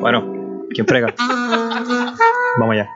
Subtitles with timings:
[0.00, 1.14] Bueno, ¿quién frega?
[2.58, 2.88] Vamos allá.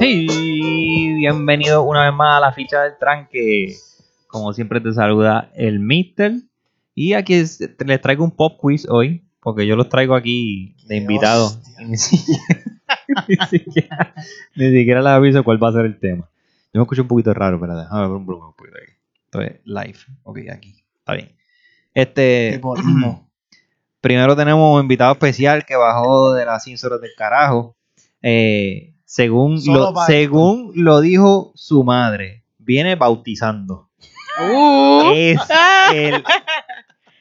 [0.00, 3.76] Hey, bienvenido una vez más a la ficha del tranque.
[4.28, 6.32] Como siempre te saluda el Mister.
[6.94, 10.96] Y aquí es- les traigo un pop quiz hoy, porque yo los traigo aquí de
[10.96, 11.58] invitados.
[11.84, 12.44] Ni siquiera,
[13.28, 14.14] ni, siquiera,
[14.56, 16.28] ni siquiera les aviso cuál va a ser el tema.
[16.72, 18.92] Yo me escucho un poquito raro, pero déjame ver un volumen un poquito aquí.
[19.26, 19.98] Entonces, live.
[20.24, 20.74] Ok, aquí.
[20.98, 21.32] Está bien.
[21.94, 22.60] Este.
[24.00, 27.76] Primero tenemos un invitado especial que bajó de las cínsoras del carajo.
[28.20, 33.90] Eh, según, Solo lo, según lo dijo su madre, viene bautizando.
[34.40, 35.12] Uh.
[35.14, 35.38] Es
[35.94, 36.24] el,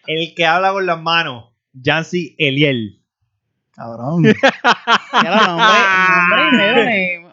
[0.08, 1.52] el que habla con las manos,
[1.84, 3.04] Jancy Eliel.
[3.73, 4.21] Cabrón.
[4.24, 4.35] Nombre,
[5.48, 7.27] nombre y middle name.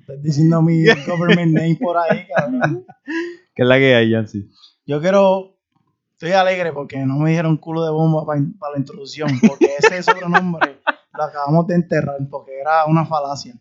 [0.00, 2.84] Estás diciendo mi government name por ahí, cabrón.
[3.54, 4.50] ¿Qué es la que hay, Jancy?
[4.86, 5.54] Yo quiero.
[6.12, 8.40] Estoy alegre porque no me dijeron culo de bomba para
[8.72, 9.38] la introducción.
[9.46, 10.80] Porque ese sobrenombre
[11.12, 13.54] lo acabamos de enterrar porque era una falacia.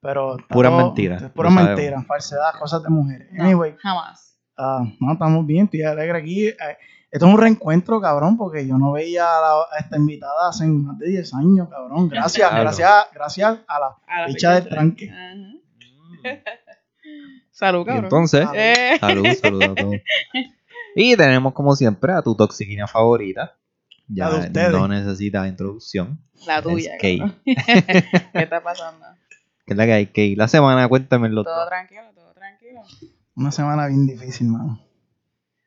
[0.00, 0.36] Pero.
[0.48, 3.28] Pura todo- mentira, es Pura mentira, falsedad, cosas de mujeres.
[3.32, 4.33] No, Anyway, Jamás.
[4.56, 6.46] Ah, no, estamos bien, estoy alegre aquí.
[6.48, 6.56] Eh,
[7.10, 10.66] esto es un reencuentro, cabrón, porque yo no veía a, la- a esta invitada hace
[10.66, 12.08] más de 10 años, cabrón.
[12.08, 12.62] Gracias, Claro.
[12.64, 14.74] gracias, gracias a la A la ficha del fecha.
[14.74, 15.10] tranque.
[15.10, 15.34] Ajá.
[17.50, 18.04] Salud, Y cabrón.
[18.04, 18.96] entonces, Eh.
[18.98, 19.94] salud, salud a todos.
[20.96, 23.56] Y tenemos como siempre a tu toxiquina favorita.
[24.06, 24.70] Ya La de ustedes.
[24.72, 26.20] no necesita introducción.
[26.46, 26.94] La tuya.
[26.94, 27.18] Es Kay.
[27.18, 27.40] cabrón.
[27.44, 29.06] ¿Qué está pasando?
[29.66, 30.06] ¿Qué es la que hay?
[30.06, 31.66] Kay, la semana, cuéntamelo Todo todo.
[31.68, 32.80] tranquilo, todo tranquilo.
[33.36, 34.80] Una semana bien difícil, mano.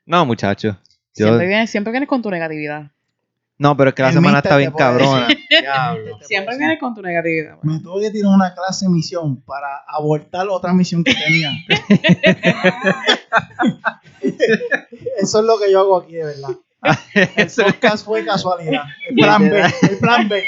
[0.05, 0.75] No, muchachos.
[1.15, 2.91] Yo- Siempre, vienes, siempre vienes con tu negatividad.
[3.59, 5.27] No, pero es que la El semana está bien cabrona.
[5.49, 6.19] Diablo.
[6.21, 7.57] Siempre vienes con tu negatividad.
[7.63, 11.52] Me tuve que tirar una clase de misión para abortar otra misión que tenía.
[15.17, 16.49] Eso es lo que yo hago aquí, de verdad.
[17.36, 18.83] El podcast fue casualidad.
[19.09, 19.63] El plan B.
[19.89, 20.43] El plan B.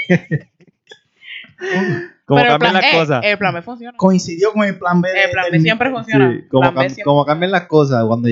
[2.25, 3.21] como Pero cambian plan- las eh, cosas.
[3.25, 3.97] El plan B funciona.
[3.97, 5.09] Coincidió con el plan B.
[5.09, 6.31] de- El plan del B siempre funciona.
[6.31, 8.05] Sí, como, Plan B cam- siempre- como cambian las cosas.
[8.05, 8.29] Cuando,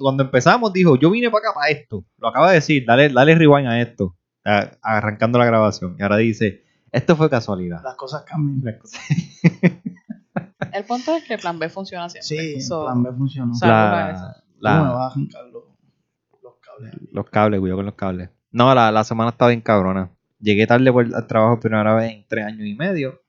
[0.00, 2.04] cuando, empezamos, dijo: Yo vine para acá para esto.
[2.18, 2.84] Lo acaba de decir.
[2.86, 4.16] Dale, dale rewind a esto.
[4.44, 5.96] a- arrancando la grabación.
[5.98, 7.82] Y ahora dice: Esto fue casualidad.
[7.84, 8.60] Las cosas cambian.
[8.64, 9.00] Las cosas-
[10.72, 12.26] El punto es que el plan B funciona siempre.
[12.26, 13.54] Sí, el plan B funcionó.
[13.54, 14.24] Salud a eso.
[14.60, 15.64] La, ¿Cómo me la, vas a arrancar los,
[16.42, 16.94] los cables?
[17.12, 18.30] los cables, cuidado con los cables.
[18.52, 20.10] No, la, la semana estaba bien cabrona.
[20.40, 23.20] Llegué tarde por, al trabajo por primera vez en tres años y medio.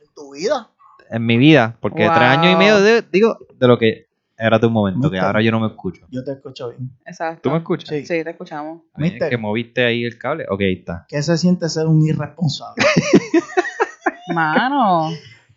[0.00, 0.70] ¿En tu vida?
[1.10, 1.76] En mi vida.
[1.80, 2.14] Porque Wow.
[2.14, 4.06] tres años y medio, de- digo, de lo que
[4.38, 5.10] era tu momento.
[5.10, 6.06] Que ahora yo no me escucho.
[6.10, 6.90] Yo te escucho bien.
[7.06, 7.40] Exacto.
[7.42, 7.88] ¿Tú me escuchas?
[7.88, 8.00] Sí.
[8.04, 8.82] Sí, te escuchamos.
[8.96, 9.30] Bien, Mister.
[9.30, 10.44] Que moviste ahí el cable.
[10.50, 11.06] Ok, ahí está.
[11.08, 12.84] ¿Qué se siente ser un irresponsable?
[14.34, 15.10] Mano.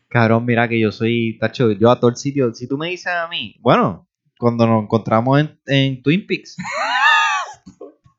[0.07, 2.53] Cabrón, mira que yo soy, tacho, yo a todo el sitio.
[2.53, 6.55] Si tú me dices a mí, bueno, cuando nos encontramos en, en Twin Peaks.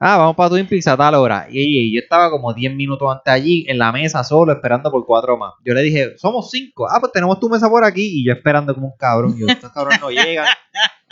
[0.00, 1.46] Ah, vamos para Twin Peaks a tal hora.
[1.50, 5.06] Y, y yo estaba como 10 minutos antes allí, en la mesa solo, esperando por
[5.06, 5.52] cuatro más.
[5.64, 6.88] Yo le dije, somos cinco.
[6.90, 8.20] Ah, pues tenemos tu mesa por aquí.
[8.20, 9.34] Y yo esperando como un cabrón.
[9.36, 10.46] Y yo, estos cabrones no llegan.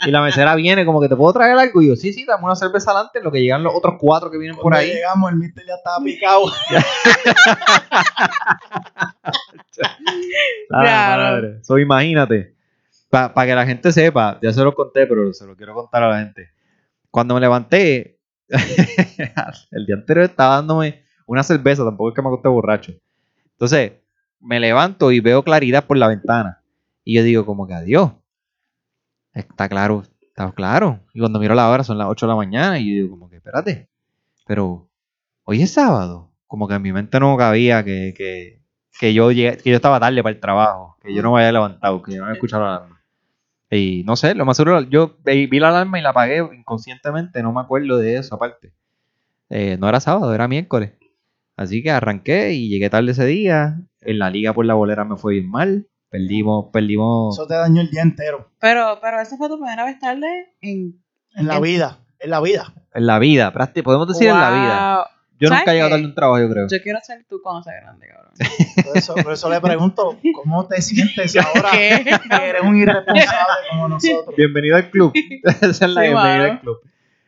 [0.01, 1.81] Y la mesera viene como que te puedo traer algo.
[1.81, 4.31] Y yo, sí, sí, dame una cerveza adelante en lo que llegan los otros cuatro
[4.31, 4.93] que vienen por ahí.
[4.93, 6.45] llegamos, el mister ya estaba picado.
[10.71, 11.21] Ah, Claro.
[11.23, 11.63] madre.
[11.63, 12.53] So, imagínate.
[13.09, 16.09] Para que la gente sepa, ya se lo conté, pero se lo quiero contar a
[16.09, 16.49] la gente.
[17.09, 18.18] Cuando me levanté,
[19.71, 22.93] el día anterior estaba dándome una cerveza, tampoco es que me acosté borracho.
[23.51, 23.93] Entonces,
[24.39, 26.61] me levanto y veo claridad por la ventana.
[27.03, 28.11] Y yo digo, como que adiós.
[29.33, 30.99] Está claro, está claro.
[31.13, 33.29] Y cuando miro la hora son las 8 de la mañana y yo digo, como
[33.29, 33.89] que espérate.
[34.47, 34.89] Pero
[35.43, 36.31] hoy es sábado.
[36.47, 38.61] Como que en mi mente no cabía que, que,
[38.99, 41.51] que yo llegué- que yo estaba tarde para el trabajo, que yo no me había
[41.51, 42.98] levantado, que yo no había escuchado la.
[43.71, 47.53] Y no sé, lo más seguro, yo vi la alarma y la apagué inconscientemente, no
[47.53, 48.73] me acuerdo de eso aparte.
[49.49, 50.93] Eh, no era sábado, era miércoles.
[51.55, 53.79] Así que arranqué y llegué tarde ese día.
[54.01, 55.87] En la liga por la bolera me fue bien mal.
[56.09, 57.37] Perdimos, perdimos.
[57.37, 58.49] Eso te dañó el día entero.
[58.59, 60.99] Pero, pero esa fue tu primera vez tarde en.
[61.35, 61.99] En la En- vida.
[62.19, 62.73] En la vida.
[62.93, 65.05] En la vida, prácti- podemos decir en la vida.
[65.39, 66.67] Yo ¿Sabes nunca he llegado tarde a un trabajo, yo creo.
[66.69, 68.33] Yo quiero ser tú cuando sea grande, cabrón.
[68.85, 72.03] Por eso, por eso le pregunto, ¿cómo te sientes ahora ¿Qué?
[72.29, 74.35] que eres un irresponsable como nosotros?
[74.35, 75.11] Bienvenido al club.
[75.43, 76.77] Esa es la Sí, bienvenida al club.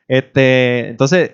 [0.07, 1.31] Este, entonces,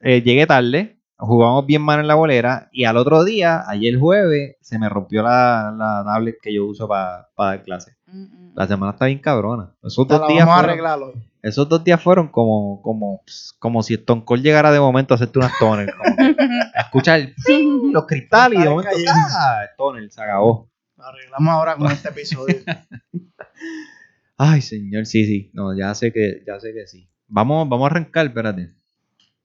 [0.00, 4.56] eh, llegué tarde, jugamos bien mal en la bolera y al otro día, ayer jueves,
[4.60, 7.96] se me rompió la, la tablet que yo uso para dar clase.
[8.06, 8.52] Mm, mm.
[8.54, 9.74] La semana está bien cabrona.
[9.82, 11.29] Esos Te dos la días vamos a fueron- arreglar hoy.
[11.42, 13.22] Esos dos días fueron como, como,
[13.58, 15.52] como si Stone Cold llegara de momento a hacerte unas
[16.74, 18.90] a escuchar el ping, los cristales y de momento.
[19.08, 19.62] ¡ah!
[19.76, 20.68] Toner, se acabó.
[20.96, 22.56] Lo arreglamos ahora con este episodio.
[24.36, 25.50] Ay, señor, sí, sí.
[25.52, 27.08] No, ya sé que, ya sé que sí.
[27.28, 28.70] Vamos, vamos a arrancar, espérate.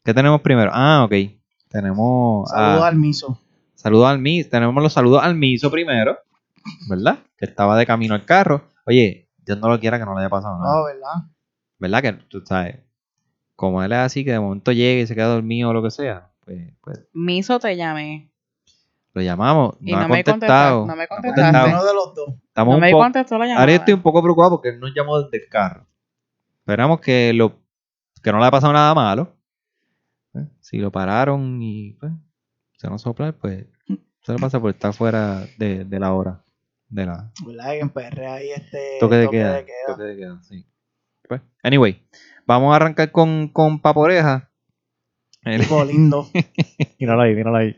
[0.03, 0.71] ¿Qué tenemos primero?
[0.73, 1.13] Ah, ok.
[1.69, 2.49] Tenemos.
[2.49, 3.39] Saludos a- al miso.
[3.73, 4.49] Saludos al miso.
[4.49, 6.17] Tenemos los saludos al miso primero.
[6.89, 7.19] ¿Verdad?
[7.37, 8.69] Que estaba de camino al carro.
[8.85, 10.73] Oye, Dios no lo quiera que no le haya pasado nada.
[10.77, 11.29] No, ¿verdad?
[11.91, 12.01] ¿Verdad?
[12.01, 12.79] Que tú sabes.
[13.55, 15.91] Como él es así, que de momento llegue y se queda dormido o lo que
[15.91, 16.29] sea.
[16.43, 18.29] Pues, pues Miso te llamé.
[19.13, 19.75] lo llamamos.
[19.79, 20.79] Y no, no ha me contestado.
[20.81, 21.41] contesta- no me contestaste.
[21.41, 21.67] contestado.
[21.81, 22.29] Uno de los dos.
[22.47, 23.61] Estamos No me contestó la llamada.
[23.61, 25.85] Ahora yo estoy un poco preocupado porque él nos llamó desde el carro.
[26.59, 27.53] Esperamos que lo
[28.21, 29.35] que no le ha pasado nada malo.
[30.33, 30.45] ¿eh?
[30.59, 32.11] Si lo pararon y pues,
[32.77, 33.65] se nos sopla, pues
[34.21, 36.41] se le pasa por estar fuera de, de la hora.
[36.89, 37.69] De la ¿Verdad?
[37.71, 39.63] Que en PR hay este toque de queda.
[39.87, 40.65] Toque de queda, sí.
[41.27, 42.01] Pues, anyway,
[42.45, 44.51] vamos a arrancar con, con Paporeja.
[45.43, 46.27] El- Tipo lindo.
[46.99, 47.75] míralo ahí, míralo ahí.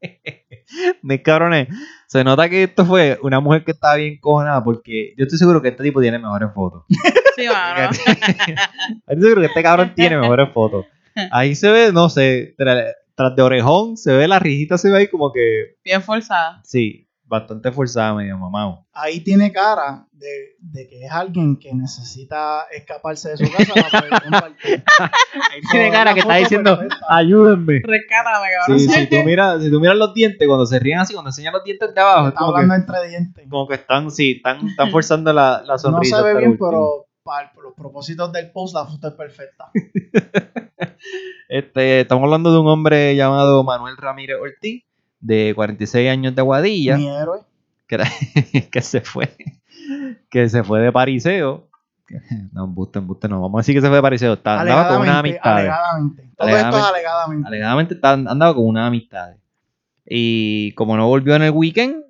[1.02, 1.68] Mis cabrones,
[2.08, 5.62] se nota que esto fue una mujer que estaba bien cojonada porque yo estoy seguro
[5.62, 6.84] que este tipo tiene mejores fotos.
[7.36, 7.90] Sí, mano.
[9.06, 10.86] Estoy seguro que este cabrón tiene mejores fotos.
[11.30, 14.98] Ahí se ve, no sé, tra- tras de orejón, se ve la rijita, se ve
[14.98, 16.60] ahí como que, Bien forzada.
[16.64, 18.86] sí, bastante forzada, medio mamado.
[18.92, 20.26] Ahí tiene cara de,
[20.60, 24.84] de que es alguien que necesita escaparse de su casa para poder compartir.
[25.52, 27.06] Ahí tiene cara que está diciendo, perfecta.
[27.08, 27.80] ayúdenme.
[27.84, 28.78] Rescátame, cabrón.
[28.80, 31.52] Sí, si tú miras, si tú miras los dientes, cuando se ríen así, cuando enseñan
[31.52, 33.44] los dientes de abajo, es Está que, hablando entre dientes.
[33.50, 36.18] como que están, sí, están, están forzando la, la No sonrisa.
[36.18, 36.68] se ve bien, último.
[36.70, 39.70] pero para los propósitos del post la foto es perfecta.
[41.48, 44.84] Este, estamos hablando de un hombre llamado Manuel Ramírez Ortiz,
[45.20, 46.96] de 46 años de Aguadilla.
[46.96, 47.40] Mi héroe.
[47.86, 48.10] que, era-
[48.70, 49.34] que se fue
[50.30, 51.68] que se fue de pariseo
[52.52, 55.00] no embuste embuste no vamos a decir que se fue de pariseo Está- andaba con
[55.02, 56.30] una Alegadamente, amistad alegadamente.
[56.36, 56.96] Todo esto es Alegadamente.
[56.96, 57.48] alegadamente.
[57.48, 59.36] alegadamente está- andaba con una amistad
[60.04, 62.04] y como no volvió en el weekend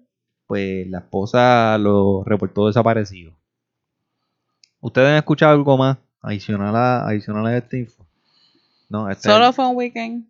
[0.46, 3.32] pues la esposa lo reportó desaparecido
[4.80, 8.06] ustedes han escuchado algo más adicional a, adicional a este info
[8.88, 10.26] no este- Solo fue un weekend.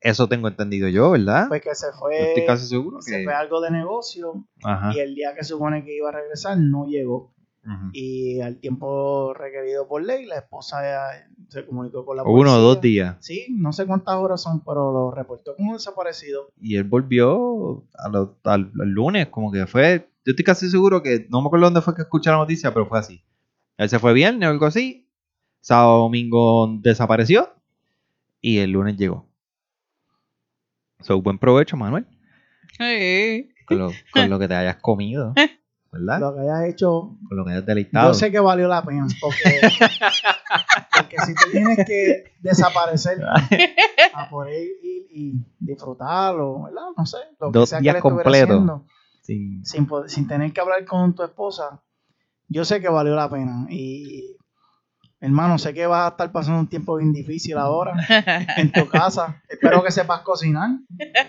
[0.00, 3.34] Eso tengo entendido yo verdad Pues que se fue, estoy casi seguro se que fue
[3.34, 7.32] algo de negocio ajá y el día que supone que iba a regresar no llegó.
[7.92, 10.80] Y al tiempo requerido por ley, la esposa
[11.14, 12.56] eh, se comunicó con la uno policía.
[12.56, 16.50] o dos días Sí, no sé cuántas horas son, pero lo reportó como desaparecido.
[16.60, 17.84] y él volvió
[18.44, 21.94] al lunes, como que fue, yo estoy casi seguro que, no me acuerdo dónde fue
[21.94, 23.22] que escuché la noticia, pero fue así.
[23.76, 25.06] Él se fue viernes o algo así,
[25.60, 27.50] sábado, domingo desapareció
[28.40, 29.29] y el lunes llegó.
[31.00, 32.06] So, buen provecho, Manuel,
[32.78, 33.50] Sí.
[33.66, 35.32] con lo, con lo que te hayas comido,
[35.92, 36.20] ¿verdad?
[36.20, 38.08] Lo que hayas hecho, Con lo que hayas deleitado.
[38.10, 39.06] yo sé que valió la pena.
[39.20, 39.60] Porque,
[40.96, 43.18] porque si tú tienes que desaparecer
[44.14, 46.82] a poder ir y disfrutarlo, ¿verdad?
[46.96, 47.18] No sé.
[47.40, 48.82] Lo que Dos sea que días le estuviera completos.
[49.22, 51.82] Sin- sin, sin tener que hablar con tu esposa,
[52.48, 53.66] yo sé que valió la pena.
[53.68, 54.36] Y,
[55.20, 57.92] hermano, sé que vas a estar pasando un tiempo bien difícil ahora
[58.56, 59.42] en tu casa.
[59.48, 60.70] Espero que sepas cocinar,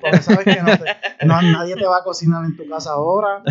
[0.02, 3.44] porque sabes que no te- no- nadie te va a cocinar en tu casa ahora.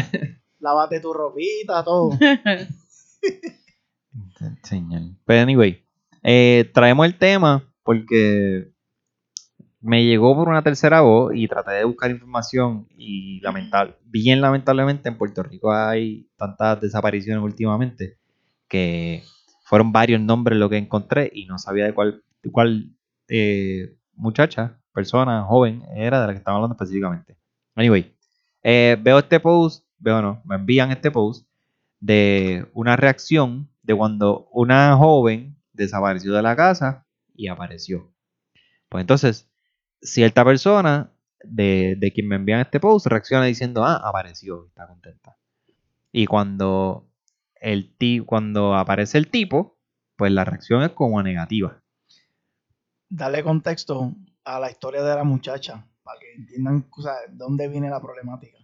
[0.59, 2.11] Lávate tu ropita, todo.
[4.63, 5.03] Señor.
[5.25, 5.83] Pero anyway,
[6.23, 8.73] eh, traemos el tema porque
[9.81, 15.09] me llegó por una tercera voz y traté de buscar información y lamentable, bien lamentablemente
[15.09, 18.19] en Puerto Rico hay tantas desapariciones últimamente
[18.69, 19.23] que
[19.71, 22.91] fueron varios nombres lo que encontré y no sabía de cuál, de cuál
[23.29, 27.37] eh, muchacha, persona, joven era de la que estaba hablando específicamente.
[27.77, 28.13] Anyway,
[28.65, 31.47] eh, veo este post, veo no, me envían este post
[32.01, 38.13] de una reacción de cuando una joven desapareció de la casa y apareció.
[38.89, 39.49] Pues entonces,
[40.03, 41.13] cierta persona
[41.45, 45.37] de, de quien me envían este post reacciona diciendo, ah, apareció, está contenta.
[46.11, 47.07] Y cuando,
[47.61, 49.79] el ti, cuando aparece el tipo,
[50.17, 51.83] pues la reacción es como negativa.
[53.09, 54.15] Darle contexto
[54.45, 58.59] a la historia de la muchacha para que entiendan o sea, dónde viene la problemática.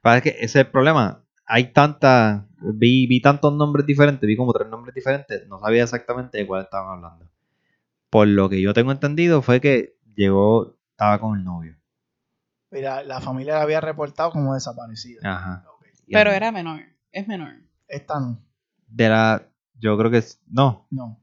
[0.00, 1.24] Para que ese es el problema.
[1.44, 6.38] Hay tantas, vi, vi tantos nombres diferentes, vi como tres nombres diferentes, no sabía exactamente
[6.38, 7.28] de cuál estaban hablando.
[8.10, 11.76] Por lo que yo tengo entendido fue que llegó, estaba con el novio.
[12.70, 15.20] Mira, la familia la había reportado como desaparecida.
[15.24, 15.64] Ajá.
[16.10, 16.80] Pero era menor.
[17.10, 17.54] Es menor.
[17.92, 18.38] Esta no,
[18.88, 19.42] De la,
[19.78, 20.86] yo creo que es, no.
[20.90, 21.20] no.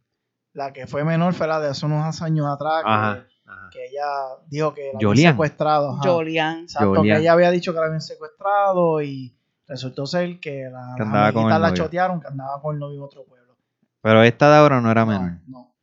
[0.53, 3.25] La que fue menor fue la de hace unos años atrás, que, Ajá.
[3.71, 4.05] que ella
[4.47, 5.91] dijo que la habían secuestrado.
[5.93, 6.01] ajá.
[6.03, 6.59] Jolian.
[6.61, 7.17] Exacto, Yolian.
[7.17, 9.35] que ella había dicho que la habían secuestrado y
[9.67, 11.73] resultó ser que la, Que las andaba con la novio.
[11.75, 13.55] chotearon, que andaba con el novio en otro pueblo.
[14.01, 15.39] Pero esta de ahora no era menor.
[15.47, 15.75] No.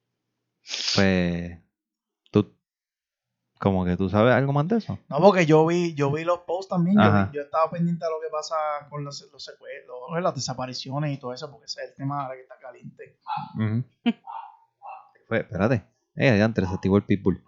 [0.94, 1.58] Pues.
[3.58, 4.98] Como que tú sabes algo más de eso.
[5.08, 6.96] No, porque yo vi, yo vi los posts también.
[6.96, 7.26] Yo, Ajá.
[7.32, 8.54] vi- yo estaba pendiente de lo que pasa
[8.90, 12.34] con los, los secuestros, las desapariciones y todo eso, porque ese es el tema ahora
[12.36, 13.18] que está caliente.
[15.28, 15.84] Pues, espérate.
[16.16, 17.42] Eh, adiante, se activó el pitbull.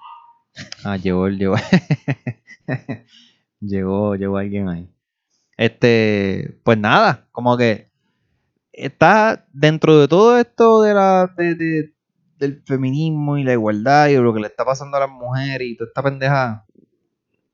[0.84, 1.56] Ah, llegó el, llegó.
[3.60, 4.90] llegó, llegó alguien ahí.
[5.56, 7.90] Este, pues nada, como que
[8.72, 11.94] está dentro de todo esto de la, de, de-
[12.38, 15.76] del feminismo y la igualdad y lo que le está pasando a las mujeres y
[15.76, 16.64] toda esta pendeja.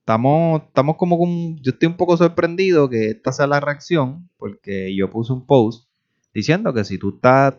[0.01, 4.95] Estamos, estamos como con, yo estoy un poco sorprendido que esta sea la reacción, porque
[4.95, 5.89] yo puse un post
[6.35, 7.55] diciendo que si tú estás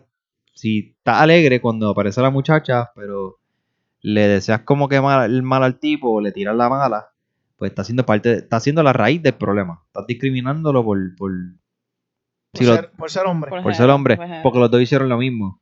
[0.54, 3.38] si estás alegre cuando aparece la muchacha, pero
[4.00, 7.08] le deseas como que mal, el mal al tipo o le tiras la mala,
[7.56, 9.82] pues está siendo parte, de- está siendo la raíz del problema.
[9.88, 11.30] Estás discriminándolo por, por,
[12.52, 13.50] Por, si lo- ser, por ser hombre.
[13.50, 15.60] Por por ser hombre, porque los dos hicieron lo mismo.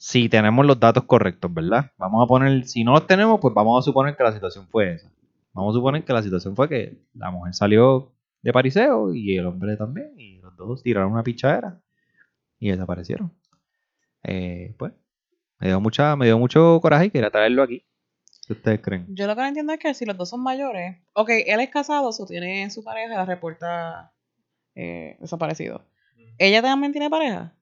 [0.00, 1.90] Si tenemos los datos correctos, ¿verdad?
[1.98, 4.94] Vamos a poner, si no los tenemos, pues vamos a suponer que la situación fue
[4.94, 5.10] esa.
[5.52, 9.46] Vamos a suponer que la situación fue que la mujer salió de pariseo y el
[9.46, 11.80] hombre también, y los dos tiraron una pichadera
[12.60, 13.32] y desaparecieron.
[14.22, 14.92] Eh, pues,
[15.58, 17.84] me dio, mucha, me dio mucho coraje y quería traerlo aquí.
[18.46, 19.06] ¿Qué ustedes creen?
[19.08, 21.70] Yo lo que no entiendo es que si los dos son mayores, ok, él es
[21.70, 24.12] casado, o tiene su pareja y la reporta
[24.76, 25.82] eh, desaparecido.
[26.38, 27.52] ¿Ella también tiene pareja?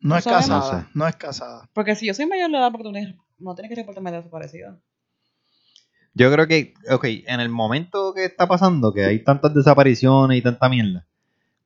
[0.00, 0.86] No es No casada, No sé.
[0.94, 1.68] no es casada.
[1.74, 4.78] Porque si yo soy mayor de edad, porque tú tienes- no tienes que reportarme desaparecido.
[6.14, 10.42] Yo creo que, ok, en el momento que está pasando, que hay tantas desapariciones y
[10.42, 11.06] tanta mierda,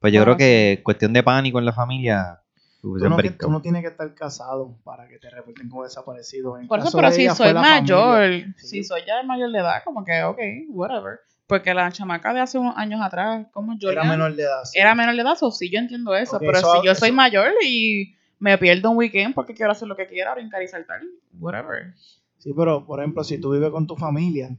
[0.00, 2.40] pues yo Bueno, creo que cuestión de pánico en la familia,
[2.82, 3.46] Tú hubiesen no, brincado.
[3.48, 6.58] tú no tienes que estar casado para que te reporten como desaparecido.
[6.58, 8.54] En Por eso, pero de si soy mayor, familia.
[8.58, 8.66] Sí.
[8.68, 10.38] si soy ya mayor de edad, como que, ok,
[10.68, 11.20] whatever.
[11.46, 14.64] Porque la chamaca de hace unos años atrás, como yo Era menor de edad.
[14.64, 14.78] sí.
[14.78, 17.52] era menor de edad, o sí yo entiendo eso, pero eso- si yo soy mayor
[17.66, 18.14] y
[18.44, 21.00] me pierdo un weekend porque quiero hacer lo que quiera, brincar y saltar,
[21.38, 21.94] whatever.
[22.38, 24.54] Sí, pero por ejemplo, si tú vives con tu familia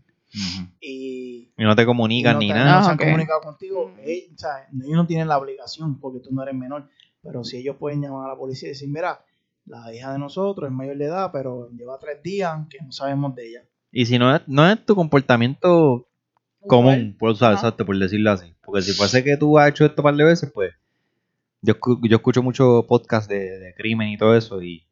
[0.79, 2.75] y, Y no te comunican no, ni te- nada.
[2.77, 3.03] no se Ah, han ok.
[3.05, 3.99] comunicado contigo, Mm.
[4.03, 6.89] eh, o sea, ellos no tienen la obligación porque tú no eres menor.
[7.21, 9.23] Pero si ellos pueden llamar a la policía y decir, mira,
[9.65, 13.33] la hija de nosotros es mayor de edad, pero lleva tres días que no sabemos
[13.35, 13.63] de ella.
[13.91, 16.07] Y si no es, no es tu comportamiento
[16.67, 17.61] común, por usar, Ajá.
[17.67, 18.53] exacto, por decirlo así.
[18.63, 20.73] Porque si fuese que tú has hecho esto un par de veces, pues
[21.65, 24.87] yo, yo escucho mucho podcast de, de crimen y todo eso y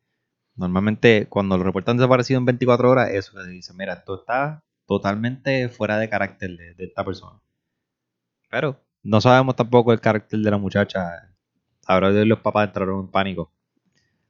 [0.56, 5.70] normalmente cuando lo reportan desaparecido en 24 horas, eso que dicen, mira, esto está totalmente
[5.70, 7.40] fuera de carácter de, de esta persona.
[8.50, 11.34] Pero no sabemos tampoco el carácter de la muchacha.
[11.86, 13.52] Ahora los papás entraron en pánico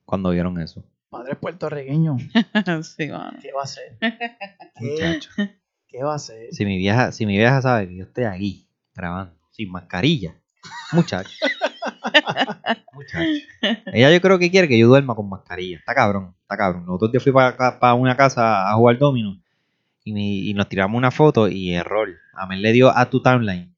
[0.05, 0.83] cuando vieron eso.
[1.09, 2.21] Padres puertorriqueños,
[2.97, 3.37] sí, mano.
[3.41, 3.97] ¿qué va a hacer?
[3.99, 5.29] ¿Qué, Muchacho.
[5.87, 6.47] qué va a hacer?
[6.51, 10.35] Si mi vieja, si mi vieja sabe que yo estoy aquí grabando sin mascarilla,
[10.91, 11.29] muchacho.
[12.93, 13.25] muchacho.
[13.93, 15.77] Ella yo creo que quiere que yo duerma con mascarilla.
[15.77, 16.85] Está cabrón, está cabrón.
[16.85, 19.37] Los otros días fui para, una casa a jugar domino
[20.03, 22.09] y, me- y nos tiramos una foto y error.
[22.33, 23.73] A mí le dio a tu timeline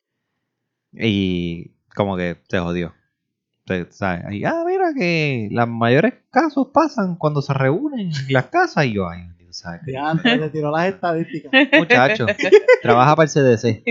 [0.94, 2.94] y como que se jodió.
[3.68, 4.24] Se- ¿sabes?
[4.32, 8.94] Y, ah, mira que los mayores casos pasan cuando se reúnen en las casas y
[8.94, 9.82] yo, ay, Dios, ¿sabes?
[9.86, 11.52] De antes le tiró las estadísticas.
[11.78, 12.28] Muchacho,
[12.82, 13.84] trabaja para el CDC.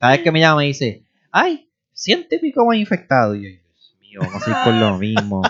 [0.00, 1.67] Cada vez que me llama me dice, ay,
[1.98, 3.36] ciento y pico más infectados.
[3.36, 5.42] Y yo, Dios mío, vamos a ir con lo mismo.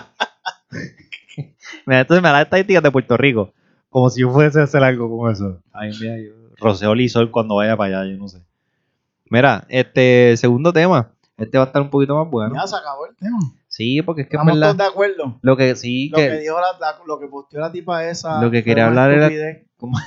[1.85, 3.53] Mira, entonces me da las estadísticas de Puerto Rico.
[3.89, 5.61] Como si yo fuese a hacer algo con eso.
[5.71, 8.39] Ay, mira, yo roceo lisol cuando vaya para allá, yo no sé.
[9.29, 11.11] Mira, este segundo tema.
[11.37, 12.53] Este va a estar un poquito más bueno.
[12.55, 13.37] Ya se acabó el tema.
[13.67, 15.39] Sí, porque es que es Estamos todos de acuerdo.
[15.41, 16.27] Lo que sí Lo que.
[16.27, 18.41] que dijo la, la- lo que posteó la tipa esa.
[18.41, 19.29] Lo que quería hablar era-.
[19.77, 19.97] ¿Cómo?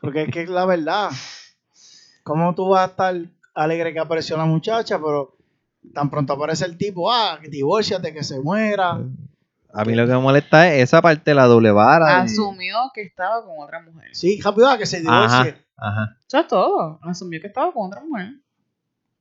[0.00, 1.10] Porque es que es la verdad.
[2.22, 3.14] ¿Cómo tú vas a estar
[3.62, 5.36] alegre que apareció la muchacha, pero
[5.94, 8.98] tan pronto aparece el tipo, ah, que divórciate, que se muera?
[9.74, 12.20] A mí lo que me molesta es esa parte de la doble vara.
[12.20, 14.08] Asumió que estaba con otra mujer.
[14.14, 15.56] Sí, rápido, ah, que se divorcie.
[15.76, 16.16] Ajá.
[16.26, 16.98] Eso es todo.
[17.02, 18.32] Asumió que estaba con otra mujer.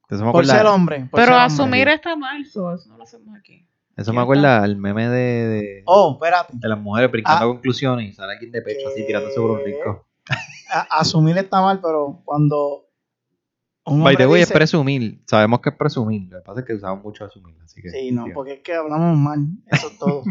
[0.09, 0.99] Eso me Por acuerda, ser hombre.
[1.11, 1.45] por Pero ser hombre.
[1.53, 3.67] asumir está mal, so, eso no lo hacemos aquí.
[3.97, 6.53] eso me acuerda al meme de, de, Oh, espérate.
[6.55, 7.47] de las mujeres brincando Ah.
[7.49, 10.07] conclusiones y sale alguien de pecho así tirándose por un rico.
[10.71, 12.85] A- asumir está mal, pero cuando
[13.89, 15.21] By the way, es presumir.
[15.25, 16.29] Sabemos que es presumir.
[16.29, 17.55] Lo que pasa es que usamos mucho asumir.
[17.63, 20.23] Así que, Sí, no, porque es que hablamos mal, eso es todo.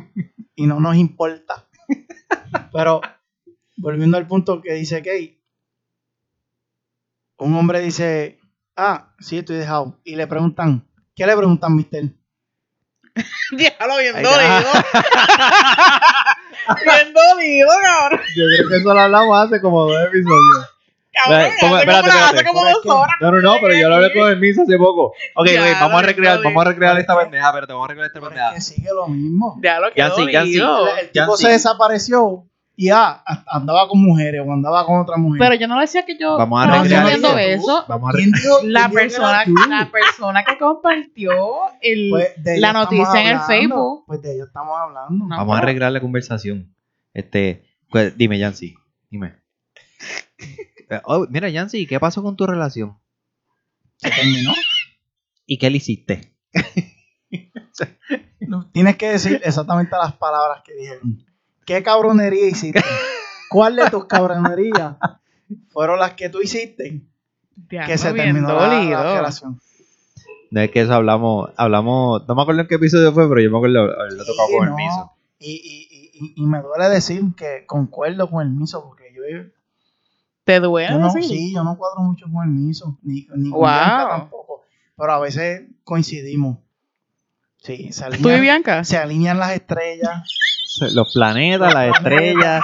[0.55, 1.67] y no nos importa.
[2.73, 3.01] Pero,
[3.79, 5.41] volviendo al punto que dice Kay,
[7.39, 8.39] un hombre dice,
[8.77, 9.99] ah, sí, estoy dejado.
[10.05, 12.13] Y le preguntan, ¿qué le preguntan, mister?
[13.53, 14.27] Déjalo bien dolido.
[16.85, 18.21] bien dolido, cabrón.
[18.37, 20.75] Yo creo que eso lo hablamos hace como dos episodios.
[23.21, 25.13] No, no, no, pero yo lo hablé con el Miso hace poco.
[25.35, 27.89] Ok, Ya, ok, vamos a recrear, vamos a recrear esta pendeja, pero te vamos a
[27.89, 28.49] recrear esta pendeja.
[28.49, 29.59] es que sigue lo mismo.
[29.63, 30.61] Ya lo que Ya sí, ya sí.
[31.01, 32.45] El tipo se desapareció
[32.79, 35.39] y ah, andaba con mujeres o andaba con otra mujer.
[35.39, 37.85] Pero yo no decía que yo Vamos a estaba recrear haciendo eso.
[37.89, 41.33] Vamos a ¿Quién dijo- quién La persona, la persona que compartió
[41.81, 43.41] el, Pues la noticia en el.
[43.41, 44.05] Facebook.
[44.07, 45.25] Pues de ella estamos hablando.
[45.25, 45.37] No.
[45.37, 46.75] Vamos a arreglar la conversación.
[47.15, 48.75] Este, pues, dime, Yancy,
[49.09, 49.37] dime.
[50.90, 52.99] Eh, oh, mira, Yancy, ¿qué pasó con tu relación?
[53.97, 54.52] Se terminó.
[55.47, 56.33] ¿Y qué le hiciste?
[58.40, 61.25] No, Tienes que decir exactamente las palabras que dijeron.
[61.64, 62.81] ¿Qué cabronería hiciste?
[63.50, 64.97] ¿Cuál de tus cabronerías
[65.71, 67.02] fueron las que tú hiciste
[67.71, 69.61] Ya, que se terminó la, relación?
[70.52, 73.50] No es que eso hablamos, hablamos, no me acuerdo en qué episodio fue, pero yo
[73.50, 74.78] me acuerdo haberlo Sí, tocado con no.
[74.78, 75.12] el Miso.
[75.40, 79.23] Y, y, y, y- y me duele decir que concuerdo con el miso porque yo,
[80.47, 80.93] ¿Te duele?
[80.93, 81.23] yo no, sí?
[81.25, 83.62] sí, yo no cuadro mucho con el miso, ni, ni con Wow.
[83.69, 84.62] Bianca tampoco,
[84.97, 86.59] pero a veces coincidimos.
[87.59, 88.85] Sí, se ¿Tú y alinean, Bianca?
[88.85, 90.23] se alinean las estrellas.
[90.95, 92.62] Los planetas, las estrellas.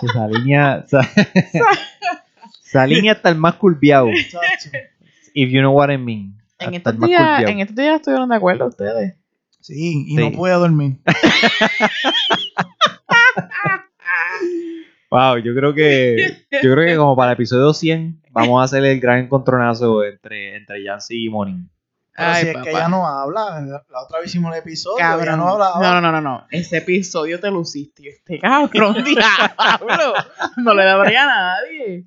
[0.00, 0.98] se alinea, se,
[2.62, 4.08] se alinea hasta el más curviado.
[5.32, 6.34] If you know what I mean.
[6.58, 9.14] En estos, días, en estos días estuvieron de acuerdo ustedes.
[9.60, 10.22] Sí, y Sí.
[10.30, 10.96] no pude dormir.
[15.16, 18.84] Wow, yo creo que yo creo que como para el episodio 100 vamos a hacer
[18.84, 21.70] el gran encontronazo entre, entre Yancy y Monin.
[22.14, 22.64] Pero Ay, si es papá.
[22.64, 25.38] que ella no habla, la, la otra vez hicimos el episodio, ella Cabrón.
[25.38, 25.80] no hablaba.
[25.80, 26.46] No, no, no, no, no.
[26.50, 28.08] Ese episodio te luciste.
[28.08, 30.12] Este cabrón, diablo.
[30.58, 32.06] No le daría a nadie.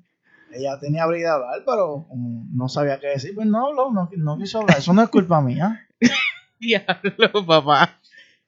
[0.52, 4.08] Ella tenía habilidad de hablar, pero como no sabía qué decir, pues no habló, no,
[4.16, 4.78] no quiso hablar.
[4.78, 5.86] Eso no es culpa mía.
[6.60, 7.98] Diablo, papá.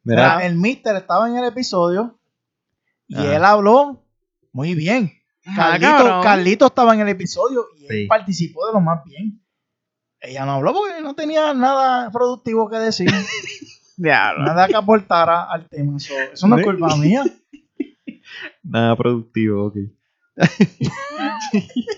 [0.04, 2.16] Mira, el mister estaba en el episodio
[3.08, 4.04] y él habló
[4.52, 5.12] muy bien.
[5.44, 6.20] Ajá, Carlito.
[6.22, 7.86] Carlito estaba en el episodio y Sí.
[8.02, 9.40] él participó de lo más bien.
[10.20, 13.10] Ella no habló porque no tenía nada productivo que decir,
[13.96, 15.98] nada que aportara al tema.
[15.98, 17.24] So, eso no es culpa mía.
[18.62, 19.76] nada productivo, ok.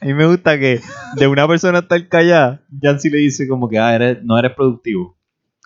[0.00, 0.80] A mí me gusta que
[1.16, 5.16] de una persona estar callada, Yancy le dice como que ah, eres, no eres productivo.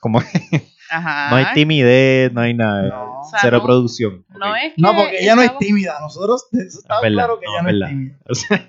[0.01, 1.31] Como que Ajá.
[1.31, 2.89] no hay timidez, no hay nada.
[2.89, 3.21] No.
[3.21, 4.25] O sea, cero no- producción.
[4.49, 5.99] No es que No, porque ella no es tímida.
[6.01, 7.89] Nosotros eso está Es verdad, claro que no, ella no es verdad.
[7.89, 8.19] tímida.
[8.29, 8.67] O sea,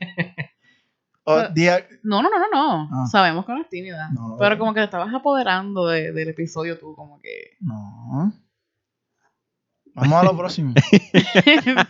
[1.25, 2.89] O, Pero- día- No, no, no, no, no.
[2.91, 3.05] Ah.
[3.09, 4.09] Sabemos que no es tímida.
[4.11, 7.55] No, pero como que te estabas apoderando de- del episodio tú, como que.
[7.61, 8.33] No.
[9.95, 10.73] Vamos a lo próximo.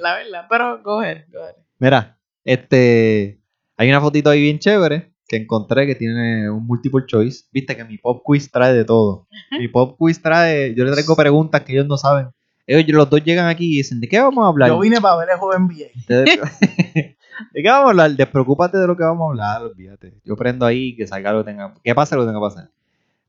[0.00, 0.46] la verdad.
[0.48, 1.56] Pero, go ahead, go ahead.
[1.78, 3.42] Mira, este.
[3.76, 7.44] Hay una fotito ahí bien chévere que encontré que tiene un multiple choice.
[7.52, 9.28] Viste que mi pop quiz trae de todo.
[9.50, 10.74] Mi pop quiz trae.
[10.74, 12.28] Yo le traigo preguntas que ellos no saben.
[12.68, 14.68] Ellos los dos llegan aquí y dicen: ¿De qué vamos a hablar?
[14.68, 15.86] Yo vine para ver el joven NBA.
[16.06, 18.10] ¿De, ¿De qué vamos a hablar?
[18.10, 20.20] Despreocúpate de lo que vamos a hablar, olvídate.
[20.22, 21.74] Yo prendo ahí que salga lo que tenga.
[21.82, 22.70] Que pase lo que tenga que pasar.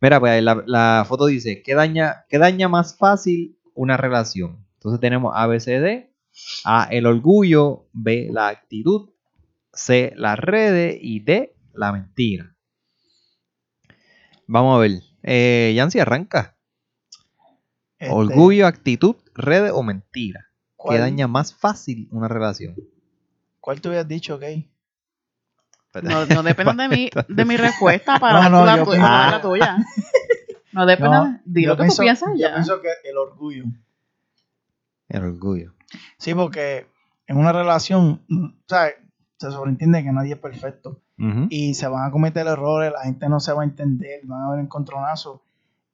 [0.01, 4.65] Mira, pues la, la foto dice: ¿qué daña, ¿qué daña más fácil una relación?
[4.73, 6.11] Entonces tenemos A, B, C, D.
[6.65, 7.87] A, el orgullo.
[7.93, 9.09] B, la actitud.
[9.71, 10.97] C, las redes.
[11.01, 12.55] Y D, la mentira.
[14.47, 14.91] Vamos a ver.
[15.23, 16.57] Eh, Yancy arranca.
[17.99, 20.41] Este, Orgullo, actitud, redes o mentira.
[20.41, 22.75] ¿Qué ¿cuál, daña más fácil una relación?
[23.59, 24.69] ¿Cuál tú habías dicho, Kay?
[26.03, 29.77] No, no depende de mi, de mi respuesta para No, yo tu- la tuya.
[30.71, 31.09] No depende.
[31.17, 32.53] No, di yo lo que pienso- tú piensas Yo ya.
[32.53, 33.63] pienso que el orgullo.
[35.07, 35.73] El orgullo.
[36.19, 36.85] Sí, porque
[37.25, 38.93] en una relación, mm, ¿sabes?
[39.37, 41.01] Se sobreentiende que nadie es perfecto.
[41.49, 44.47] Y se van a cometer errores, la gente no se va a entender, van a
[44.47, 45.41] haber encontronazos.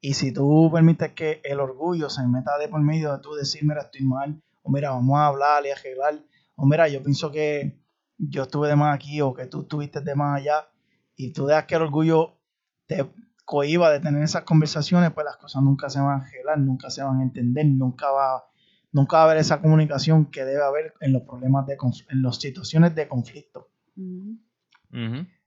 [0.08, 3.64] Y si tú permites que el orgullo se meta de por medio de tú decir,
[3.64, 6.22] mira, estoy mal, o mira, vamos a hablar y arreglar,
[6.56, 7.82] o mira, yo pienso que
[8.20, 10.68] yo estuve de más aquí o que tú estuviste de más allá,
[11.16, 12.38] y tú dejas que el orgullo
[12.86, 13.10] te
[13.46, 17.02] cohiba de tener esas conversaciones, pues las cosas nunca se van a arreglar, nunca se
[17.02, 18.46] van a entender, nunca va,
[18.92, 21.78] nunca va a haber esa comunicación que debe haber en los problemas de
[22.10, 23.70] en las situaciones de conflicto.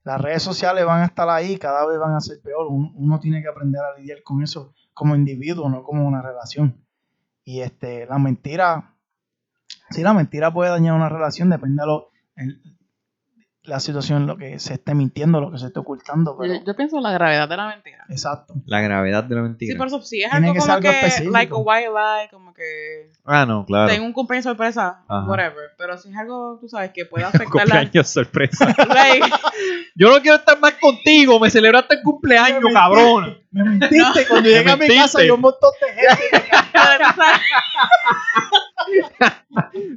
[0.09, 2.67] Las redes sociales van a estar ahí, cada vez van a ser peor.
[2.67, 6.83] Uno, uno tiene que aprender a lidiar con eso como individuo, no como una relación.
[7.43, 8.95] Y este, la mentira,
[9.89, 12.61] sí, la mentira puede dañar una relación, depende de lo, el-
[13.63, 16.35] la situación, lo que se esté mintiendo, lo que se esté ocultando.
[16.39, 18.03] Pero, Yo, yo pienso la gravedad de la mentira.
[18.09, 18.55] exacto.
[18.65, 19.73] La gravedad de la mentira.
[19.73, 21.31] Sí, por eso sí es Tiene algo que como ser algo que, específico.
[21.33, 23.89] like a white lie, como que Ah, no, claro.
[23.91, 25.27] tengo un cumpleaños sorpresa, Ajá.
[25.27, 25.71] whatever.
[25.77, 27.75] Pero si es algo, tú sabes, que puede afectar la...
[27.79, 28.65] Cumpleaños sorpresa.
[28.87, 29.25] Like,
[29.95, 31.39] Yo no quiero estar más contigo.
[31.39, 33.37] Me celebraste el cumpleaños, Me cabrón.
[33.51, 36.47] Me mentiste, cuando llegué a mi casa yo un montón de gente.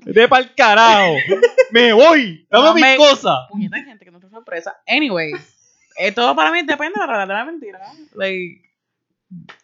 [0.05, 1.15] De pa'l carajo.
[1.71, 2.47] Me voy.
[2.51, 3.39] Dame No mis me- cosas.
[3.51, 4.77] Puñeta, gente que no te sorpresa.
[4.87, 5.33] Anyway,
[5.99, 7.79] eh, todo para mí depende de la realidad de la mentira.
[8.15, 8.63] Like,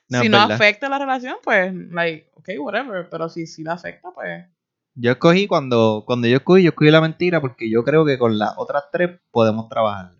[0.08, 0.56] No, si no verdad.
[0.56, 3.08] afecta la relación, pues, like, ok, whatever.
[3.10, 4.46] Pero si, si la afecta, pues.
[4.94, 8.38] Yo escogí cuando, cuando yo escogí, yo escogí la mentira porque yo creo que con
[8.38, 10.12] las otras tres podemos trabajar.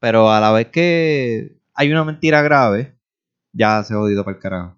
[0.00, 2.98] Pero a la vez que hay una mentira grave,
[3.52, 4.76] ya se ha jodido para el carajo.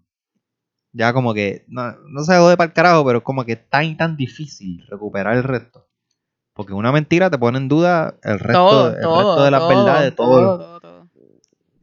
[0.92, 3.68] Ya como que, no, no se jode para el carajo, pero es como que es
[3.68, 5.88] tan y tan difícil recuperar el resto.
[6.54, 9.16] Porque una mentira te pone en duda el resto, todo, el todo.
[9.16, 11.10] resto de las verdades, todo, todo.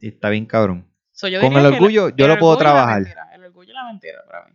[0.00, 0.86] Y está bien cabrón.
[1.16, 3.00] So, yo Con diría el que orgullo, yo el lo puedo trabajar.
[3.02, 4.52] mentira, El orgullo y la mentira para mí.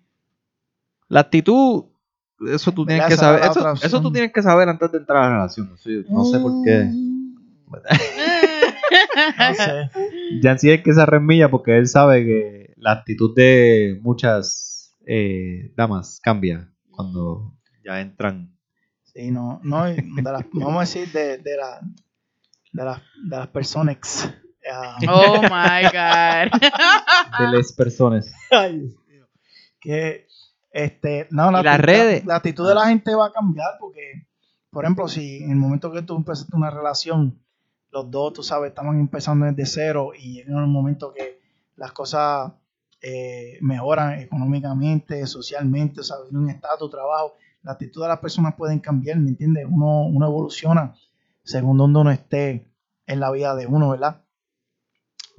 [1.07, 1.85] La actitud,
[2.47, 3.43] eso tú tienes que saber.
[3.49, 5.75] Eso, eso tú tienes que saber antes de entrar a la relación.
[6.09, 6.91] No sé por qué.
[9.37, 9.89] No sé.
[10.41, 16.19] Yancy es que se remilla porque él sabe que la actitud de muchas eh, damas
[16.23, 18.55] cambia cuando ya entran.
[19.03, 21.79] Sí, no, no, y de las- vamos a decir de, de, la,
[22.71, 24.33] de, las, de las personas.
[24.71, 26.59] Ah, Oh my God.
[27.51, 28.31] De las personas.
[28.51, 29.27] Ay, Dios mío.
[29.79, 30.27] Que,
[30.71, 32.25] este, no, la, Y las actitud- redes.
[32.25, 34.27] la actitud de la gente va a cambiar porque,
[34.69, 37.39] por ejemplo, si en el momento que tú empezaste una relación,
[37.91, 41.39] los dos, tú sabes, estaban empezando desde cero y llega un momento que
[41.75, 42.51] las cosas
[43.01, 48.55] eh, mejoran económicamente, socialmente, o sea, en un estatus, trabajo, la actitud de las personas
[48.55, 49.65] pueden cambiar, ¿me entiendes?
[49.69, 50.93] Uno, uno evoluciona
[51.43, 52.67] según donde uno esté
[53.07, 54.21] en la vida de uno, ¿verdad?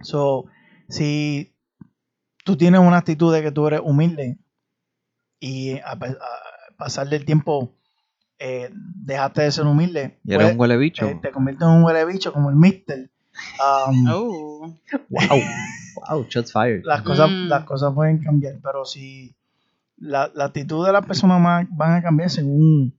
[0.02, 0.46] So,
[0.88, 1.54] si
[2.44, 4.38] tú tienes una actitud de que tú eres humilde
[5.38, 5.98] y a, a
[6.76, 7.74] pasar del tiempo
[8.38, 11.06] eh, dejaste de ser humilde, Y pues, un huele bicho.
[11.06, 13.10] eh, te conviertes en un huele bicho como el mister.
[13.58, 14.74] Um, Oh.
[15.10, 15.40] Wow.
[16.08, 16.82] Wow, shots fired.
[16.84, 17.48] las, cosas, Mm.
[17.48, 19.34] las cosas pueden cambiar, pero si
[19.98, 22.98] la, la actitud de las personas van a cambiar según...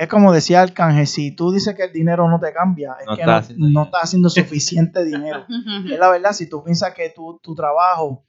[0.00, 3.14] Es como decía Arcángel, si tú dices que el dinero no te cambia, es No
[3.16, 5.44] que estás no, estás haciendo suficiente dinero.
[5.92, 8.24] Es la verdad, si tú piensas que tu, tu trabajo,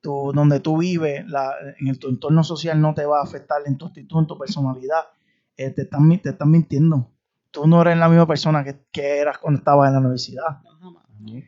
[0.00, 3.58] tu, donde tú vives, la, en el- tu entorno social no te va a afectar
[3.66, 5.04] en tu actitud, en tu personalidad,
[5.56, 7.10] eh, te, están, te están mintiendo.
[7.52, 10.58] Tú no eres la misma persona que, que eras cuando estabas en la universidad.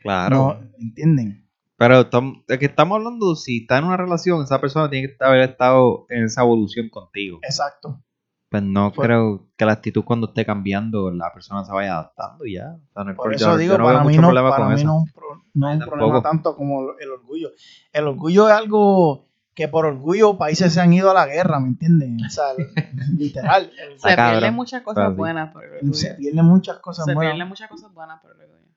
[0.01, 0.35] Claro.
[0.35, 1.45] No, ¿Entienden?
[1.75, 5.23] Pero tam- de que estamos hablando, si está en una relación, esa persona tiene que
[5.23, 7.39] haber estado en esa evolución contigo.
[7.43, 8.01] Exacto.
[8.49, 12.53] Pues no creo que la actitud cuando esté cambiando, la persona se vaya adaptando y
[12.53, 12.77] ya.
[12.89, 14.73] O sea, no Por eso yo- digo, yo no para mí, no, problema para con
[14.73, 14.87] mí eso.
[14.87, 17.49] no es un, pro- no es un problema tanto como el orgullo.
[17.91, 21.67] El orgullo es algo que por orgullo países se han ido a la guerra, ¿me
[21.67, 22.17] entienden?
[22.25, 22.45] O sea,
[23.17, 23.69] literal.
[23.81, 25.93] el- Se pierden muchas cosas buenas por el orgullo.
[25.93, 27.33] se pierden muchas cosas Se buenas.
[27.33, 28.71] pierden muchas cosas buenas por el orgullo.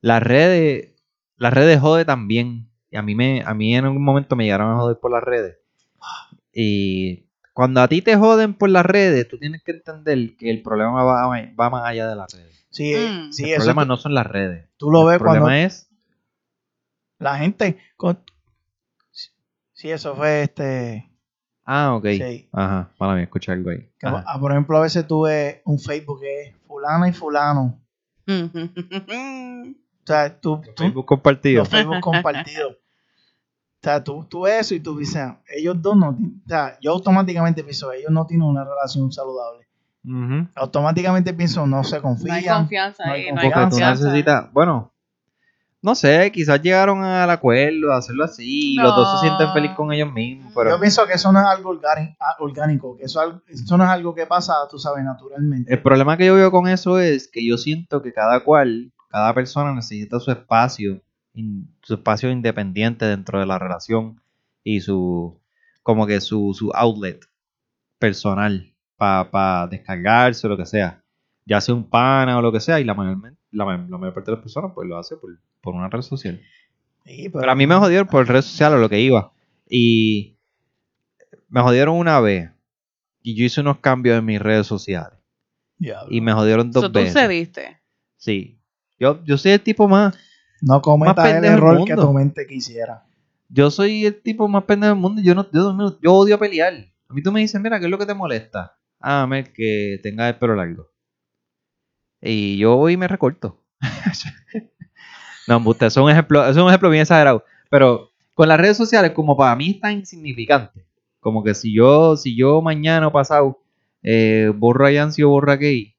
[0.00, 0.94] Las redes,
[1.36, 2.68] las redes jode también.
[2.90, 5.22] Y a mí me, a mí en algún momento me llegaron a joder por las
[5.22, 5.56] redes.
[6.52, 10.62] Y cuando a ti te joden por las redes, tú tienes que entender que el
[10.62, 12.66] problema va, va más allá de las redes.
[12.70, 13.32] Sí, Mm.
[13.32, 14.68] sí, el eso problema tú, no son las redes.
[14.78, 15.88] tú lo ves El problema cuando es
[17.18, 17.78] la gente...
[17.96, 18.18] con-
[19.74, 21.10] Sí, eso fue este...
[21.64, 22.06] Ah, ok.
[22.06, 22.48] Sí.
[22.52, 23.88] Ajá, para mí, escuché algo ahí.
[23.98, 27.80] que, ah, por ejemplo, a veces tuve un Facebook que es fulana y fulano.
[30.04, 31.60] O sea, tú, tú- Facebook compartido.
[31.60, 32.76] los Facebook compartidos.
[33.82, 36.92] O sea, tú, tú ves eso y tú dices, ellos dos no O sea, yo
[36.92, 39.66] automáticamente pienso, ellos no tienen una relación saludable.
[40.04, 40.46] Ujú.
[40.54, 42.58] Automáticamente pienso, no se No hay confían.
[42.58, 44.04] confianza no hay ahí, no hay Porque tú confianza.
[44.04, 44.92] necesitas, bueno,
[45.80, 49.20] no sé, quizás llegaron al acuerdo de hacerlo así, y los dos se No.
[49.20, 51.76] sienten felices con ellos mismos, pero Yo pienso que eso no es algo
[52.20, 55.72] ah, orgánico, que eso, eso no es algo que pasa, tú sabes, naturalmente.
[55.74, 59.34] el problema que yo veo con eso es que yo siento que cada cual, cada
[59.34, 61.00] persona necesita su espacio,
[61.34, 64.20] in- su espacio independiente dentro de la relación
[64.64, 65.38] y su,
[65.82, 67.24] como que su, su outlet
[67.98, 71.02] personal para descargarse o lo que sea,
[71.44, 73.18] ya sea un pana o lo que sea, y la mayor,
[73.50, 76.02] la, ma- la mayor parte de las personas pues lo hace por, por una red
[76.02, 76.40] social.
[77.04, 79.32] Sí, pero- Pero a mí me jodieron por redes sociales lo que iba.
[79.68, 80.36] Y
[81.48, 82.50] me jodieron una vez.
[83.22, 85.18] Y yo hice unos cambios en mis redes sociales.
[85.78, 86.12] Diablo.
[86.14, 87.14] Y me jodieron dos So, tú veces.
[87.14, 87.80] cediste.
[88.16, 88.58] Sí.
[89.00, 90.16] Yo, yo soy el tipo más.
[90.62, 92.06] No cometas más el pendejo del error que mundo.
[92.06, 93.04] tu mente quisiera.
[93.48, 95.20] Yo soy el tipo más pendejo del mundo.
[95.20, 96.72] Yo no, yo, yo odio pelear.
[97.08, 98.78] A mí tú me dices, mira, ¿qué es lo que te molesta?
[98.98, 100.88] Ah, Mel, que tenga el pelo largo.
[102.22, 103.60] Y yo voy y me recorto.
[105.48, 107.44] no, embuste, eso es un ejemplo, es un ejemplo bien exagerado.
[107.68, 110.86] Pero con las redes sociales, como para mí es tan insignificante.
[111.18, 113.58] Como que si yo, si yo mañana o pasado
[114.02, 115.91] eh, borro a Yancy o borro a Gay,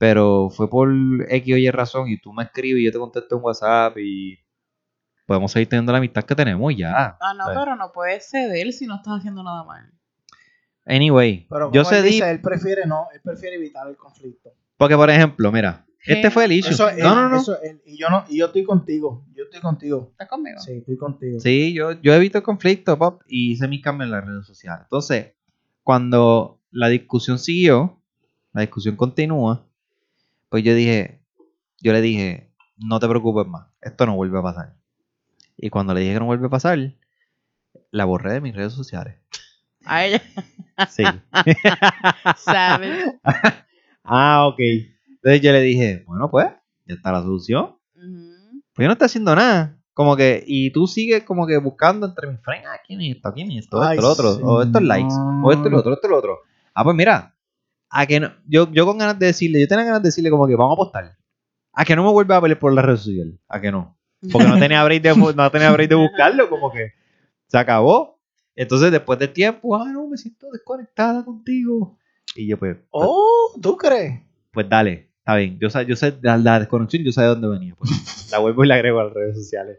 [0.00, 0.88] pero fue por
[1.28, 4.38] X o Y razón y tú me escribes y yo te contesto en WhatsApp y
[5.26, 7.18] podemos seguir teniendo la amistad que tenemos ya.
[7.20, 7.50] Ah, no, Sí.
[7.54, 9.92] pero no puedes ceder si no estás haciendo nada mal.
[10.86, 12.12] Anyway, Pero yo cedí.
[12.12, 14.50] dice, él prefiere no, él prefiere evitar el conflicto.
[14.78, 16.14] Porque, por ejemplo, mira, ¿Qué?
[16.14, 16.70] este fue el issue.
[16.72, 17.36] Eso no, él, no, no.
[17.36, 17.82] eso es él.
[17.84, 19.26] Y yo no, y yo estoy contigo.
[19.34, 20.08] Yo estoy contigo.
[20.12, 20.58] ¿Estás conmigo?
[20.60, 21.38] Sí, estoy contigo.
[21.40, 24.80] Sí, yo, yo evito el conflicto, pop, y hice mis cambios en las redes sociales.
[24.84, 25.34] Entonces,
[25.82, 28.00] cuando la discusión siguió,
[28.54, 29.66] la discusión continúa,
[30.50, 31.22] pues yo dije,
[31.80, 34.76] yo le dije, no te preocupes más, esto no vuelve a pasar.
[35.56, 36.78] Y cuando le dije que no vuelve a pasar,
[37.90, 39.16] la borré de mis redes sociales.
[39.84, 40.22] A ella.
[40.90, 41.04] Sí.
[42.36, 43.14] ¿Sabes?
[44.04, 44.58] ah, ok.
[44.58, 46.48] Entonces yo le dije, bueno, pues,
[46.86, 47.76] ya está la solución.
[47.94, 49.78] Pues yo no estoy haciendo nada.
[49.94, 53.32] Como que, y tú sigues como que buscando entre mis friends, ah, ¿quién es esto?
[53.34, 53.82] ¿Quién es esto?
[53.82, 56.38] Ay, esto, lo otro, o estos likes, o esto, lo otro, esto, lo otro.
[56.74, 57.34] Ah, pues mira,
[57.90, 60.46] a que no, yo, yo con ganas de decirle, yo tenía ganas de decirle como
[60.46, 61.16] que vamos a apostar.
[61.72, 63.34] A que no me vuelva a pelear por las redes sociales.
[63.48, 63.96] A que no.
[64.32, 66.92] Porque no tenía break de, no tenía break de buscarlo, como que
[67.46, 68.20] se acabó.
[68.54, 71.98] Entonces, después de tiempo, ah, no, me siento desconectada contigo.
[72.34, 74.20] Y yo, pues, pues, Oh, ¿tú crees?
[74.52, 75.58] pues dale, está bien.
[75.58, 77.74] Yo sé, yo sé la, la desconexión, yo sé de dónde venía.
[77.76, 78.28] Pues.
[78.30, 79.78] la vuelvo y la agrego a las redes sociales.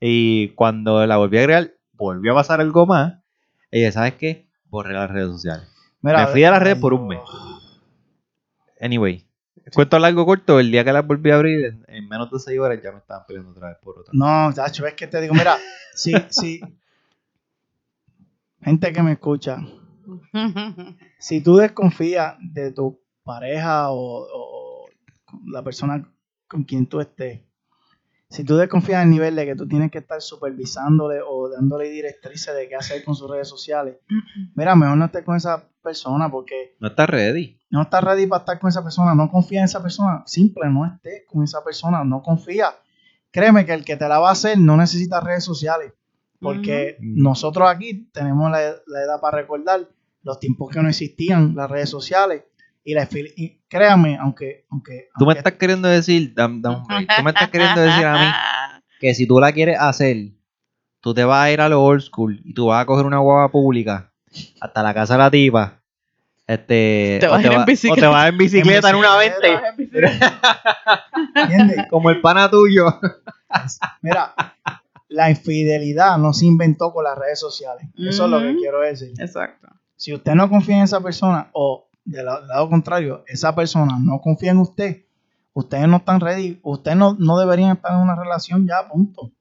[0.00, 3.14] Y cuando la volví a agregar, volvió a pasar algo más.
[3.70, 4.48] Dije, ¿sabes qué?
[4.66, 5.68] Borré las redes sociales.
[6.04, 7.20] Mira, Me fui a las redes por un mes.
[8.78, 9.26] Anyway,
[9.72, 12.60] cuento largo corto, el día que las volví a abrir, en, en menos de 6
[12.60, 14.12] horas ya me estaban peleando otra vez por otra.
[14.14, 15.56] No, Tacho, es que te digo, mira,
[15.94, 16.60] sí, sí.
[18.60, 19.58] Gente que me escucha,
[21.18, 24.86] si tú desconfías de tu pareja o, o
[25.46, 26.06] la persona
[26.46, 27.40] con quien tú estés,
[28.34, 32.54] si tú desconfías al nivel de que tú tienes que estar supervisándole o dándole directrices
[32.54, 33.96] de qué hacer con sus redes sociales,
[34.56, 37.58] mira, mejor no estés con esa persona porque No está ready.
[37.70, 40.84] no estás ready para estar con esa persona, no confía en esa persona, simple, no
[40.84, 42.74] estés con esa persona, no confía.
[43.30, 45.92] Créeme que el que te la va a hacer no necesita redes sociales,
[46.40, 47.08] porque Ujú.
[47.22, 49.88] nosotros aquí tenemos la, la edad para recordar
[50.22, 52.42] los tiempos que no existían las redes sociales
[52.84, 56.82] y, la, fil- y créame, aunque, aunque, Tú me estás queriendo decir, dam- dam
[57.16, 58.26] tú me estás queriendo decir a mí
[59.00, 60.16] que si tú la quieres hacer,
[61.00, 63.18] tú te vas a ir a lo old school y tú vas a coger una
[63.18, 64.12] guagua pública
[64.60, 65.80] hasta la casa de la tipa.
[66.46, 68.00] Este, Te o vas a ir en va- o bicicleta.
[68.02, 69.36] te vas en bicicleta en, una 20,
[71.34, 71.86] ¿entiendes?
[71.90, 72.86] como el pana tuyo.
[74.02, 74.34] Mira,
[75.08, 77.86] la infidelidad no se inventó con las redes sociales.
[77.96, 78.58] Eso es lo que Ujú.
[78.58, 79.12] quiero decir.
[79.18, 79.68] Exacto.
[79.96, 84.20] Si usted no confía en esa persona o del la- lado contrario, esa persona no
[84.20, 85.04] confía en usted,
[85.52, 89.32] ustedes no están ready, ustedes no, no deberían estar en una relación ya, punto.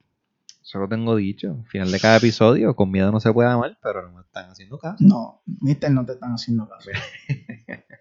[0.62, 1.58] Eso lo tengo dicho.
[1.60, 4.50] Al final de cada episodio, con miedo no se puede amar, pero no me están
[4.50, 4.98] haciendo caso.
[5.02, 6.90] No, mister, no te están haciendo caso.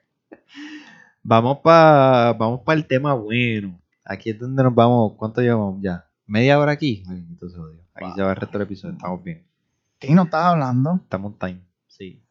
[1.25, 3.79] Vamos para vamos pa el tema bueno.
[4.05, 5.13] Aquí es donde nos vamos.
[5.17, 6.07] ¿Cuánto llevamos ya?
[6.27, 7.05] ¿Media hora aquí?
[7.05, 7.55] Sea Dios.
[7.95, 8.15] Aquí Wow.
[8.17, 8.95] se va el resto del episodio.
[8.95, 9.47] Estamos bien.
[10.01, 10.97] ¿Qué no estás hablando?
[11.03, 11.61] Estamos en time.
[11.87, 12.25] Sí.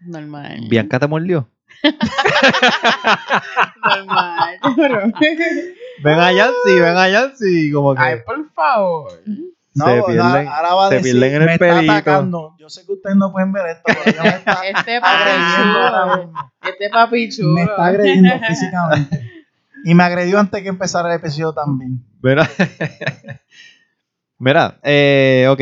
[0.00, 0.60] Normal.
[0.70, 1.48] ¿Bianca te mordió?
[3.84, 4.58] Normal.
[4.76, 5.12] Pero-
[6.02, 7.72] Ven a Yancy, ven a Yancy.
[7.72, 9.12] Como que Ay, por favor.
[9.74, 11.92] No, Se ahora- pierden- ahora va a se decir, pierden en el me está pelito".
[11.92, 12.54] atacando.
[12.58, 16.32] Yo sé que ustedes no pueden ver esto, pero me está Este papi agrediendo.
[16.62, 17.48] Este papi chulo.
[17.54, 19.32] Me está agrediendo físicamente.
[19.84, 22.02] Y me agredió antes que empezara el episodio también.
[22.22, 22.48] Mira,
[24.38, 25.60] Mira eh, ok,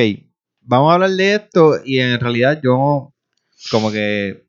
[0.62, 3.12] vamos a hablar de esto y en realidad yo
[3.70, 4.43] como que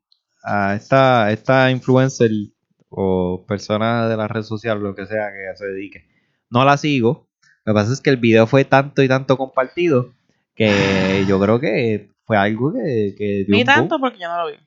[0.46, 2.30] a esta, esta influencer
[2.90, 6.08] o persona de la red social, lo que sea que se dedique,
[6.50, 7.28] no la sigo.
[7.66, 10.14] Lo que pasa es que el video fue tanto y tanto compartido
[10.56, 13.76] que yo creo que fue algo que, que dio Ni un boom.
[13.76, 14.58] tanto porque yo no lo vi.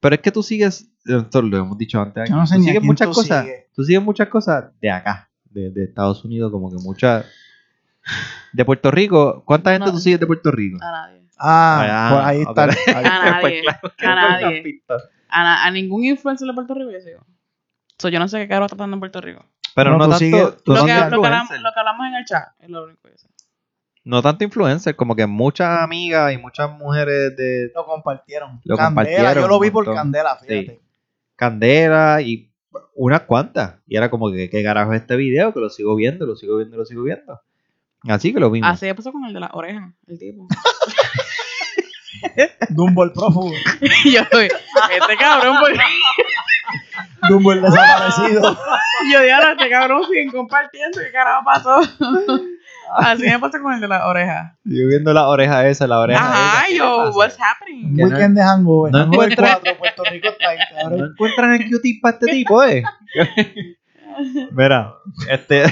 [0.00, 2.62] Pero es que tú sigues, esto lo hemos dicho antes, aquí, Yo no sé tú
[2.62, 6.70] sigues muchas tú cosas, tú sigues muchas cosas de acá, de, de Estados Unidos, como
[6.70, 7.26] que muchas
[8.52, 9.42] de Puerto Rico.
[9.44, 9.92] ¿Cuánta gente No.
[9.92, 10.78] tú sigues de Puerto Rico?
[10.82, 11.27] A nadie.
[11.38, 12.64] Ah, pues ahí está.
[12.98, 13.62] ahí- A nadie.
[13.80, 14.62] Pues A nadie.
[14.62, 14.96] pista.
[15.28, 17.20] A, na- a ningún influencer de Puerto Rico yo sigo.
[17.98, 19.44] So, yo no sé qué caro está pasando en Puerto Rico.
[19.74, 21.60] Pero No, no, tú tanto, tú Lo que, lo, que hablamos, influencer.
[21.60, 23.28] lo que hablamos en el chat es lo único que sé.
[24.04, 28.60] No tanto influencer, como que muchas amigas y muchas mujeres de Lo compartieron.
[28.64, 30.02] Lo Candela, compartieron yo lo vi por montón.
[30.02, 30.80] Candela, fíjate.
[31.36, 32.50] Candela y
[32.94, 33.76] unas cuantas.
[33.86, 35.52] Y era como que, ¿qué carajo es este video?
[35.52, 37.40] Que lo sigo viendo, lo sigo viendo, lo sigo viendo.
[38.06, 38.70] Así que lo vimos.
[38.70, 40.46] Así pasó con el de las orejas, el tipo.
[42.70, 43.52] Dumbo el prófugo.
[44.04, 45.78] Yo, este cabrón, porque
[47.28, 48.42] Dumbo el desaparecido.
[49.12, 51.80] yo dije, este cabrón siguen compartiendo, ¿qué carajo pasó?
[52.98, 54.52] Así me pasó con el de las orejas.
[54.64, 56.68] Sigo viendo la oreja esa, la oreja Ajá, esa.
[56.68, 57.96] ¿Qué yo, what's happening?
[57.96, 58.92] Que no- weekend de hangover.
[58.92, 61.10] no hangover encuentra- 4, Puerto Rico está ahí, ¿No cabrón.
[61.12, 62.82] encuentran el cutie para este tipo, eh?
[64.52, 64.94] Mira,
[65.30, 65.64] este.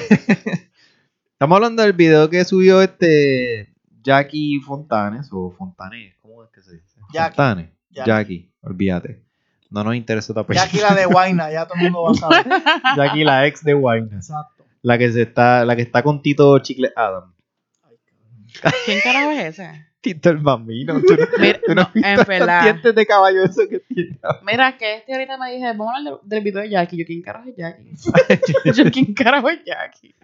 [1.37, 3.71] Estamos hablando del video que subió este
[4.03, 6.99] Jackie Fontanes o Fontanes, ¿cómo es que se dice?
[7.13, 7.37] Jackie.
[7.37, 7.71] Fontanes.
[7.91, 8.09] Jackie.
[8.11, 9.23] Jackie, olvídate.
[9.69, 10.95] No nos interesa esta Jackie persona.
[10.95, 12.47] la de Guayna, ya todo el mundo va a saber.
[12.97, 14.09] Jackie, la ex de Wine.
[14.15, 14.65] Exacto.
[14.81, 17.35] La que se está, la que está con Tito Chicle Adam.
[17.83, 18.73] Ay, cabrón.
[18.87, 19.87] ¿Quién carajo es ese?
[20.01, 21.03] Tito el bambino.
[21.03, 22.63] Tú no, Mira, tú no no, has visto en verdad.
[22.63, 24.19] dientes de caballo eso que tiene.
[24.43, 26.97] Mira, que este ahorita me dije, vamos a hablar del, del video de Jackie.
[26.97, 27.93] Yo, ¿quién carajo es Jackie?
[28.73, 30.15] Yo, ¿quién carajo es Jackie?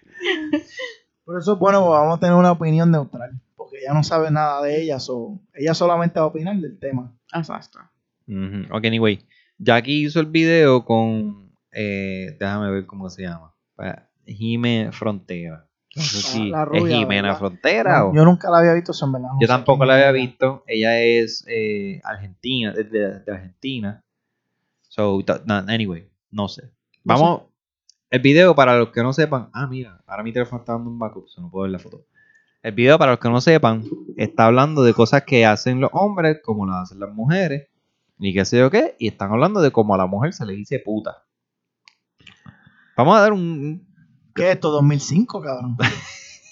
[1.25, 3.41] Por eso es bueno, pues, vamos a tener una opinión neutral.
[3.57, 4.99] Porque ella no sabe nada de ella.
[4.99, 7.13] so- ella solamente va a opinar del tema.
[7.35, 7.79] Exacto.
[8.27, 8.75] Ujú.
[8.77, 9.25] Ok, anyway.
[9.59, 11.53] Jackie hizo el video con.
[11.71, 13.55] eh, déjame ver cómo se llama.
[14.27, 15.67] Jime Frontera.
[15.95, 17.39] No sé Ah, si la es Jimena ¿verdad?
[17.39, 18.15] Frontera o.
[18.15, 19.29] Yo nunca la había visto, eso en verdad.
[19.33, 20.65] no Yo tampoco la había visto.
[20.67, 24.03] Ella es eh, argentina, de, Argentina.
[24.89, 25.23] So,
[25.69, 26.71] anyway, no sé.
[27.05, 27.43] Vamos.
[28.13, 29.49] El video, para los que no sepan.
[29.55, 32.05] Ah, mira, ahora mi teléfono está dando un backup, so no puedo ver la foto.
[32.63, 33.85] El video, para los que no sepan,
[34.19, 37.69] está hablando de cosas que hacen los hombres, como las hacen las mujeres,
[38.19, 40.53] y qué sé yo qué, y están hablando de cómo a la mujer se le
[40.53, 41.25] dice puta.
[42.99, 43.87] Vamos a dar un,
[44.35, 44.71] ¿Qué es esto?
[44.73, 45.79] 2005, cabrón.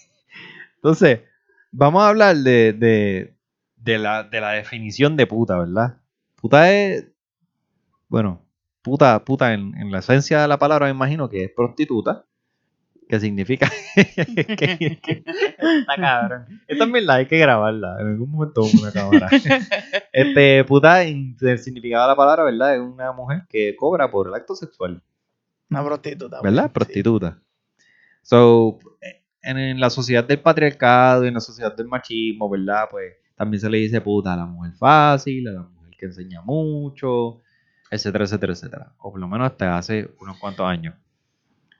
[0.77, 1.21] Entonces,
[1.73, 3.37] vamos a hablar de, de,
[3.77, 5.99] de la, de la definición de puta, ¿verdad?
[6.37, 7.07] Puta es.
[8.09, 8.41] Bueno,
[8.83, 12.25] puta, puta en, en la esencia de la palabra me imagino que es prostituta.
[13.09, 16.61] Que significa que, que- está cabrón.
[16.69, 17.97] Esta es verdad, hay que grabarla.
[18.01, 19.29] En algún momento una cámara.
[20.13, 22.75] Este, puta, en el significado de la palabra, ¿verdad?
[22.77, 25.03] Es una mujer que cobra por el acto sexual.
[25.71, 26.41] Una prostituta.
[26.41, 26.65] ¿verdad?
[26.67, 26.71] Sí.
[26.73, 27.39] Prostituta.
[28.23, 28.79] So,
[29.43, 32.85] en, en la sociedad del patriarcado y en la sociedad del machismo, ¿verdad?
[32.91, 36.43] Pues también se le dice puta a la mujer fácil, a la mujer que enseña
[36.43, 37.39] mucho,
[37.91, 38.93] etcétera, etcétera, etcétera.
[38.99, 40.95] O por lo menos hasta hace unos cuantos años.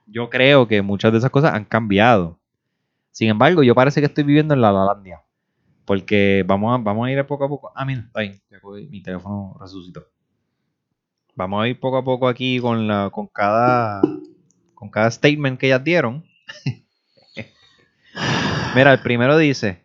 [0.07, 2.39] Yo creo que muchas de esas cosas han cambiado.
[3.13, 5.23] Sin embargo, yo parece que estoy viviendo en la Lalandia.
[5.85, 7.73] Porque vamos a, vamos a ir poco a poco.
[7.75, 10.05] Ah, mira, está cogí- Mi teléfono resucitó.
[11.35, 14.01] Vamos a ir poco a poco aquí con la, con cada,
[14.75, 16.25] con cada statement que ellas dieron.
[18.75, 19.85] Mira, el primero dice: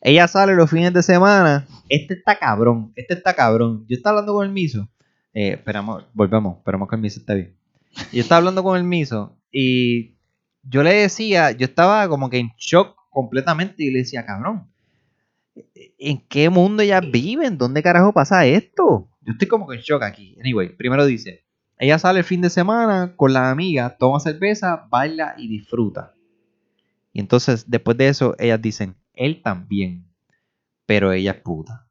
[0.00, 1.66] Ella sale los fines de semana.
[1.88, 2.92] Este está cabrón.
[2.96, 3.84] Este está cabrón.
[3.88, 4.88] Yo estaba hablando con el miso.
[5.34, 6.58] Eh, esperamos, volvemos.
[6.58, 7.56] Esperamos que el miso esté bien.
[8.12, 10.16] Yo estaba hablando con el miso y
[10.62, 14.68] yo le decía, yo estaba como que en shock completamente y le decía, cabrón,
[15.74, 17.58] ¿en qué mundo ellas viven?
[17.58, 19.10] ¿Dónde carajo pasa esto?
[19.20, 20.36] Yo estoy como que en shock aquí.
[20.40, 21.44] Anyway, primero dice,
[21.78, 26.14] ella sale el fin de semana con la amiga, toma cerveza, baila y disfruta.
[27.12, 30.06] Y entonces, después de eso, ellas dicen, él también,
[30.86, 31.86] pero ella es puta.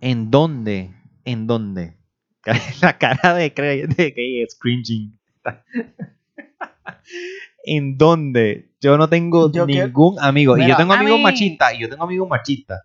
[0.00, 0.90] ¿En dónde?
[1.24, 1.96] ¿En dónde?
[2.82, 5.18] La cara de, Craig- de que es cringing.
[7.64, 8.70] ¿En dónde?
[8.80, 10.56] Yo no tengo Yo que- ningún amigo.
[10.56, 11.74] y yo tengo amigos mí- machistas.
[11.74, 12.82] Y yo tengo amigos machistas.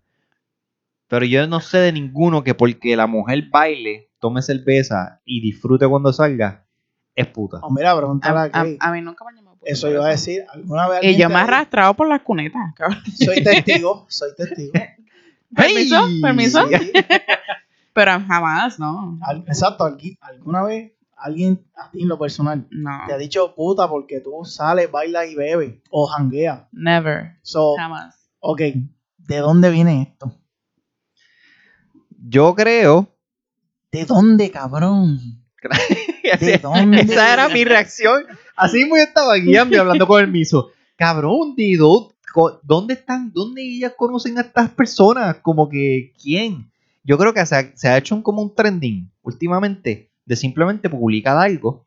[1.08, 5.86] Pero yo no sé de ninguno que porque la mujer baile, tome cerveza y disfrute
[5.86, 6.66] cuando salga,
[7.14, 7.58] es puta.
[7.62, 10.44] Oh, mira, pregúntale A, a a- mí nunca me han llamado Eso iba a decir.
[10.52, 12.98] ¿Alguna vez Y yo me he arrastrado por las cunetas, cabrón.
[13.14, 14.72] Soy testigo, soy testigo.
[15.54, 16.06] ¿Permiso?
[16.08, 16.20] ¡Hey!
[16.22, 16.68] ¿Permiso?
[16.68, 16.92] Sí.
[17.92, 19.18] Pero jamás, ¿no?
[19.22, 19.84] Al- Exacto,
[20.20, 22.90] alguna vez alguien a ti en lo personal No.
[23.06, 26.64] te ha dicho puta porque tú sales, bailas y bebes o jangueas.
[26.72, 27.36] Never.
[27.42, 28.16] So, Jamás.
[28.40, 28.60] ok,
[29.18, 30.34] ¿de dónde viene esto?
[32.26, 33.08] Yo creo.
[33.92, 35.18] ¿De dónde, cabrón?
[36.40, 37.00] ¿De dónde?
[37.02, 38.24] Esa era mi reacción.
[38.56, 40.70] Así yo estaba guiando y hablando con el miso.
[40.96, 42.13] Cabrón, ¿de dó- co-
[42.62, 43.32] ¿dónde están?
[43.32, 45.36] ¿Dónde ellas conocen a estas personas?
[45.42, 46.70] Como que, ¿quién?
[47.02, 50.88] Yo creo que se ha, se ha hecho un, como un trending últimamente de simplemente
[50.88, 51.86] publicar algo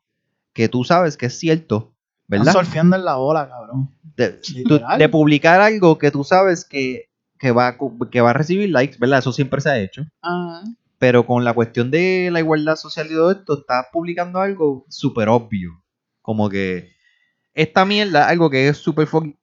[0.52, 1.92] que tú sabes que es cierto,
[2.28, 2.52] Están ¿verdad?
[2.52, 3.90] surfeando en la ola, cabrón.
[4.16, 4.98] De, tú- Literal.
[4.98, 7.08] de publicar algo que tú sabes que,
[7.38, 7.76] que, va,
[8.10, 9.18] que va a recibir likes, ¿verdad?
[9.20, 10.02] Eso siempre se ha hecho.
[10.22, 10.62] Ajá.
[10.98, 15.28] Pero con la cuestión de la igualdad social y todo esto, estás publicando algo súper
[15.28, 15.80] obvio.
[16.22, 16.90] Como que
[17.54, 19.37] esta mierda, algo que es súper fucking.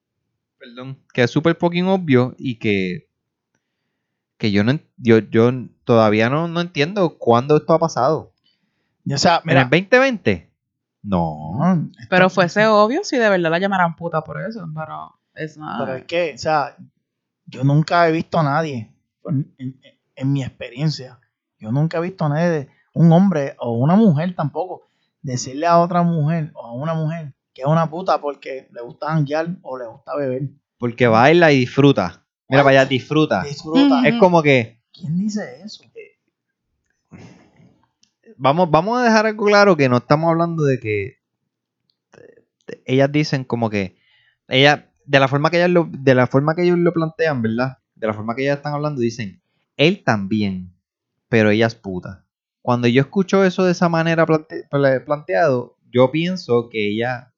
[0.74, 0.98] Perdón.
[1.12, 3.08] Que es súper fucking obvio y que.
[4.38, 5.50] Que yo no en- yo, yo
[5.84, 8.32] todavía no, no entiendo cuándo esto ha pasado.
[9.10, 10.50] O sea, ¿En mira, el 2020?
[11.02, 11.88] No.
[12.10, 14.66] Pero fuese obvio si de verdad la llamaran puta por eso.
[14.74, 15.84] Pero es nada.
[15.86, 16.76] Pero es que, o sea,
[17.46, 18.92] yo nunca he visto a nadie,
[19.24, 19.80] en, en-
[20.16, 21.18] en mi experiencia,
[21.58, 24.82] yo nunca he visto a nadie, de- un hombre o una mujer tampoco,
[25.22, 29.06] decirle a otra mujer o a una mujer que es una puta porque le gusta
[29.08, 30.42] janguear o le gusta beber.
[30.78, 32.22] Porque baila y disfruta.
[32.50, 33.42] Mira, vaya, disfruta.
[33.44, 34.06] Disfruta.
[34.06, 34.82] Es como que.
[34.92, 35.82] ¿Quién dice eso?
[38.36, 41.16] Vamos, vamos a dejar algo claro que no estamos hablando de que
[42.84, 43.96] ellas dicen como que
[44.48, 47.78] ella de la forma que ellas lo, de la forma que ellos lo plantean, ¿verdad?
[47.94, 49.40] De la forma que ellas están hablando dicen,
[49.78, 50.74] él también,
[51.30, 52.26] pero ella es puta.
[52.60, 57.32] Cuando yo escucho eso de esa manera plante- pla- planteado, yo pienso que ella,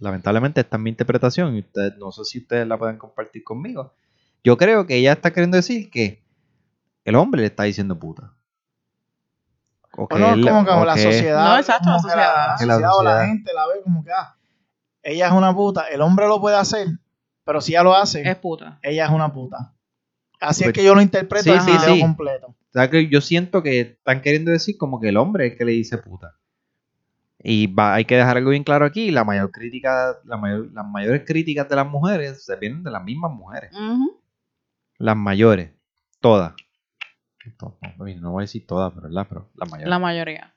[0.00, 3.92] lamentablemente esta es mi interpretación, y ustedes, no sé si ustedes la pueden compartir conmigo.
[4.44, 6.22] Yo creo que ella está queriendo decir que
[7.04, 8.32] el hombre le está diciendo puta.
[9.98, 11.44] O no, él- como que o la que- sociedad.
[11.48, 12.46] No, exacto, la como que la, sociedad.
[12.48, 14.36] la Que la sociedad o la gente la ve como que ah,
[15.02, 15.82] ella es una puta.
[15.88, 16.88] El hombre lo puede hacer,
[17.44, 18.78] pero si ella lo hace, Es puta.
[18.82, 19.72] ella es una puta.
[20.38, 22.00] Así Pues- es que yo lo interpreto Sí, en el sí, video sí.
[22.00, 22.46] completo.
[22.48, 25.58] O sea, que yo siento que están queriendo decir como que el hombre es el
[25.58, 26.34] que le dice puta.
[27.48, 30.84] Y va- hay que dejar algo bien claro aquí, la mayor crítica, la mayor- las
[30.84, 33.70] mayores críticas de las mujeres se vienen de las mismas mujeres.
[34.98, 35.70] Las mayores,
[36.20, 36.54] todas.
[37.56, 39.26] To- No, no voy a decir todas, pero, ¿verdad?
[39.28, 39.88] pero las mayores.
[39.88, 40.52] La mayoría.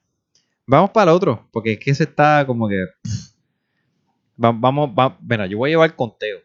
[0.66, 2.84] Vamos para el otro, porque es que se está como que...
[4.44, 6.40] Va- vamos, va, mira, yo voy a llevar conteo.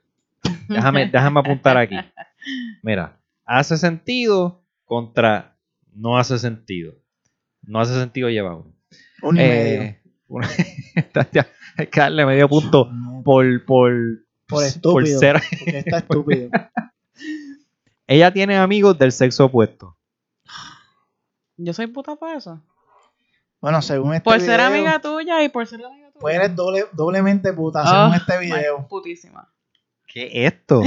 [0.68, 1.96] Déjame, déjame apuntar aquí.
[2.82, 5.56] Mira, hace sentido contra
[5.94, 6.92] no hace sentido.
[7.62, 8.74] No hace sentido lleva uno.
[9.22, 10.02] Un Eh,
[11.76, 12.88] hay que darle medio punto
[13.24, 13.92] por, por,
[14.48, 15.18] Por estúpido.
[15.18, 15.40] ser.
[15.58, 16.50] Porque está estúpido.
[18.06, 19.96] Ella tiene amigos del sexo opuesto.
[21.56, 22.60] Yo soy puta por eso.
[23.60, 26.20] Bueno, según este Por ser video, amiga tuya y por ser amiga tuya.
[26.20, 28.86] pues eres doble, doblemente puta, Ah, según este video.
[28.88, 29.50] Putísima.
[30.06, 30.82] ¿Qué es esto?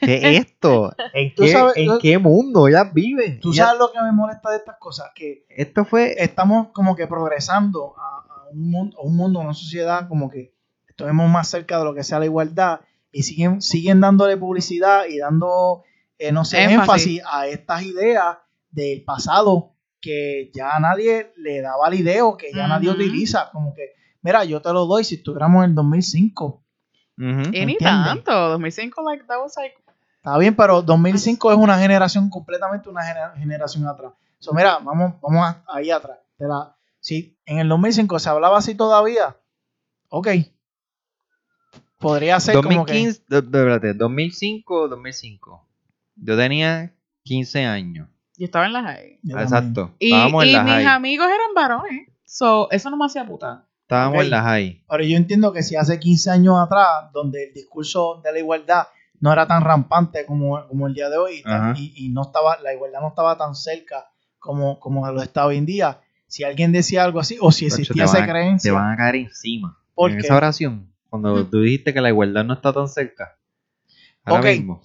[0.00, 0.94] ¿Qué es esto?
[1.12, 3.40] ¿En, qué, sabes- en qué mundo ellas viven?
[3.40, 6.14] Tú Ellas- sabes lo que me molesta de estas cosas, que Esto fue...
[6.22, 8.19] estamos como que progresando a, a
[8.52, 10.54] un mundo, un mundo, una sociedad como que
[10.88, 12.80] estuvimos más cerca de lo que sea la igualdad
[13.12, 15.82] y siguen, siguen dándole publicidad y dando,
[16.18, 17.18] eh, no sé, Énfasis.
[17.18, 17.22] énfasis.
[17.30, 18.38] a estas ideas
[18.70, 23.92] del pasado que ya nadie le da valideo, que ya nadie utiliza, como que,
[24.22, 26.62] mira, yo te lo doy si estuviéramos en el 2005.
[27.18, 27.50] Ujú.
[27.52, 28.32] Y ni tanto.
[28.50, 29.74] 2005, like, that was like.
[30.16, 34.12] Está bien, pero 2005 es una generación completamente una genera- generación atrás.
[34.38, 36.18] So, mira, vamos, vamos ahí atrás.
[36.38, 39.36] Te la- si en el 2005 se hablaba así todavía,
[40.08, 40.28] ok.
[41.98, 42.94] Podría ser como que...
[42.94, 45.66] 2015, de- de- espérate, 2005, 2005.
[46.16, 46.94] Yo tenía
[47.24, 48.08] 15 años.
[48.38, 49.18] Yo estaba en la high.
[49.20, 49.38] También.
[49.40, 49.94] Exacto.
[49.98, 50.86] Y, Estábamos en y la mis high.
[50.86, 52.08] amigos eran varones.
[52.24, 53.66] So, eso no me hacía puta.
[53.82, 54.82] Estábamos en la high.
[54.88, 58.86] Pero yo entiendo que si hace 15 años atrás, donde el discurso de la igualdad
[59.18, 61.42] no era tan rampante como, como el día de hoy,
[61.76, 64.06] y, y no estaba, la igualdad no estaba tan cerca
[64.38, 68.04] como, como lo está hoy en día, si alguien decía algo así, o si existía
[68.04, 69.76] te esa van a- Te creencia, van a caer encima.
[69.94, 70.22] ¿Por en qué?
[70.26, 71.44] esa oración, cuando Ujú.
[71.44, 73.36] tú dijiste que la igualdad no está tan cerca.
[74.24, 74.46] Ahora Ok.
[74.46, 74.80] mismo.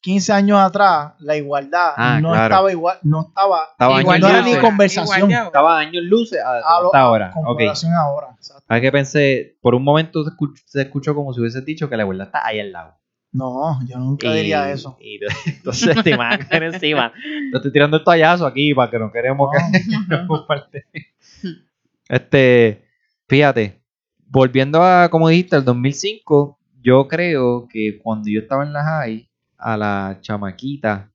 [0.00, 2.44] 15 años atrás, la igualdad Ah, no claro.
[2.54, 5.30] estaba igual, no estaba, Estaba Igual no era ni conversación.
[5.32, 7.30] Estaba años luces a- a lo- hasta ahora.
[7.32, 7.58] con Ok.
[7.60, 8.28] relación ahora.
[8.36, 8.62] exacto.
[8.68, 11.96] Hay que pensé, por un momento se escuchó, se escuchó como si hubiese dicho que
[11.96, 12.94] la igualdad está ahí al lado.
[13.32, 14.96] No, yo nunca Y- diría eso.
[15.00, 17.12] y entonces te van a caer encima.
[17.52, 20.86] Yo estoy tirando el toallazo aquí para que no queremos que nos comparte.
[22.08, 22.84] Este,
[23.28, 23.80] fíjate,
[24.26, 29.28] volviendo a, como dijiste, el 2005, yo creo que cuando yo estaba en la high,
[29.58, 31.10] a la chamaquita,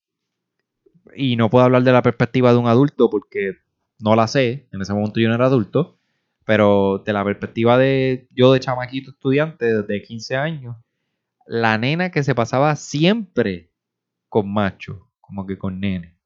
[1.15, 3.57] y no puedo hablar de la perspectiva de un adulto porque
[3.99, 5.97] no la sé, en ese momento yo no era adulto,
[6.45, 10.75] pero de la perspectiva de yo de chamaquito estudiante de 15 años,
[11.45, 13.71] la nena que se pasaba siempre
[14.29, 16.17] con macho, como que con nene.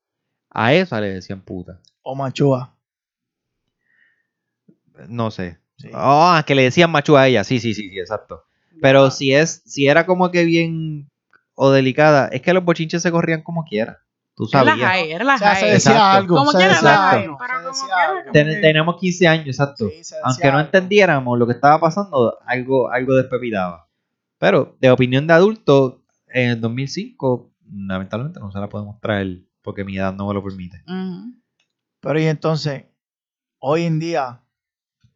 [0.50, 1.80] A esa le decían puta.
[2.02, 2.76] O machúa.
[5.08, 5.60] No sé.
[5.78, 5.90] Sí.
[5.94, 7.44] Ah, que le decían macho a ella.
[7.44, 8.44] Sí, sí, sí, sí, exacto.
[8.82, 11.10] Pero si es, si era como que bien
[11.56, 14.00] o delicada, es que los bochinches se corrían como quiera.
[14.36, 14.90] Tú Era la sabías.
[14.92, 16.18] high, era la O sea, se decía Exacto.
[16.18, 16.38] algo.
[16.38, 18.22] Como se quiera decía la high, algo, pero se como decía quiera, algo.
[18.22, 19.90] como Ten- que- teníamos 15 años, exacto.
[19.90, 20.66] Sí, Aunque no algo.
[20.68, 23.87] entendiéramos lo que estaba pasando, algo, algo despepitaba.
[24.38, 29.84] Pero de opinión de adulto, en el 2005, lamentablemente no se la podemos traer porque
[29.84, 30.84] mi edad no me lo permite.
[32.00, 32.86] Pero y entonces,
[33.60, 34.44] hoy en día,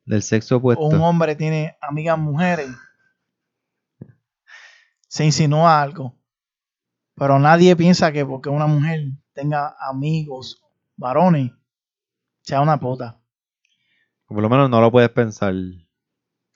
[0.06, 0.84] Del sexo opuesto.
[0.84, 2.70] un hombre tiene amigas mujeres,
[5.08, 6.18] se insinúa algo.
[7.16, 10.64] Pero nadie piensa que porque una mujer tenga amigos
[10.96, 11.52] varones,
[12.42, 13.22] sea una puta.
[14.26, 15.54] Por lo menos no lo puedes pensar.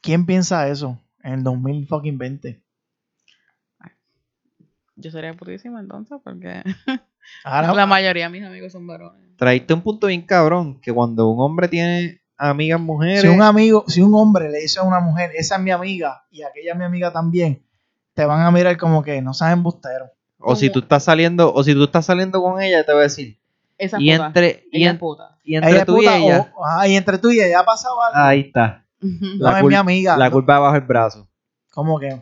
[0.01, 2.61] ¿Quién piensa eso en el 2020?
[4.97, 6.61] Yo sería putísima entonces porque
[7.43, 9.21] Ahora, la mayoría de mis amigos son varones.
[9.37, 13.83] Traíste un punto bien cabrón, que cuando un hombre tiene amigas mujeres, si un amigo,
[13.87, 16.77] si un hombre le dice a una mujer, esa es mi amiga y aquella es
[16.77, 17.65] mi amiga también,
[18.13, 20.11] te van a mirar como que no seas embustero.
[20.37, 23.03] o si tú estás saliendo, o si tú estás saliendo con ella, te va a
[23.03, 23.37] decir,
[23.77, 24.27] Esa y puta.
[24.27, 25.37] entre, y, Ella en- puta.
[25.43, 27.59] y Ella entre es tú y puta, ella, o- ajá, y entre tú y ella
[27.59, 28.17] ha pasado algo.
[28.17, 29.37] ahí está, Ujú.
[29.37, 30.17] no la es mi amiga.
[30.17, 31.27] la culpa bajo el brazo.
[31.71, 32.21] ¿Cómo que?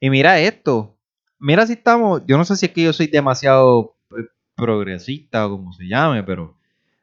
[0.00, 0.96] Y mira esto,
[1.38, 4.24] mira si estamos, yo no sé si es que yo soy demasiado eh,
[4.54, 6.56] progresista o como se llame, pero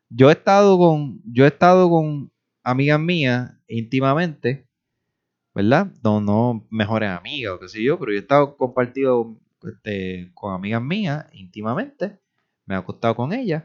[0.09, 2.31] yo he estado con, yo he estado con
[2.63, 4.67] amigas mías íntimamente,
[5.53, 5.87] ¿verdad?
[6.03, 10.53] No, no mejores amigas o qué sé yo, pero yo he estado compartido este, con
[10.53, 12.19] amigas mías íntimamente,
[12.65, 13.63] me he acostado con ellas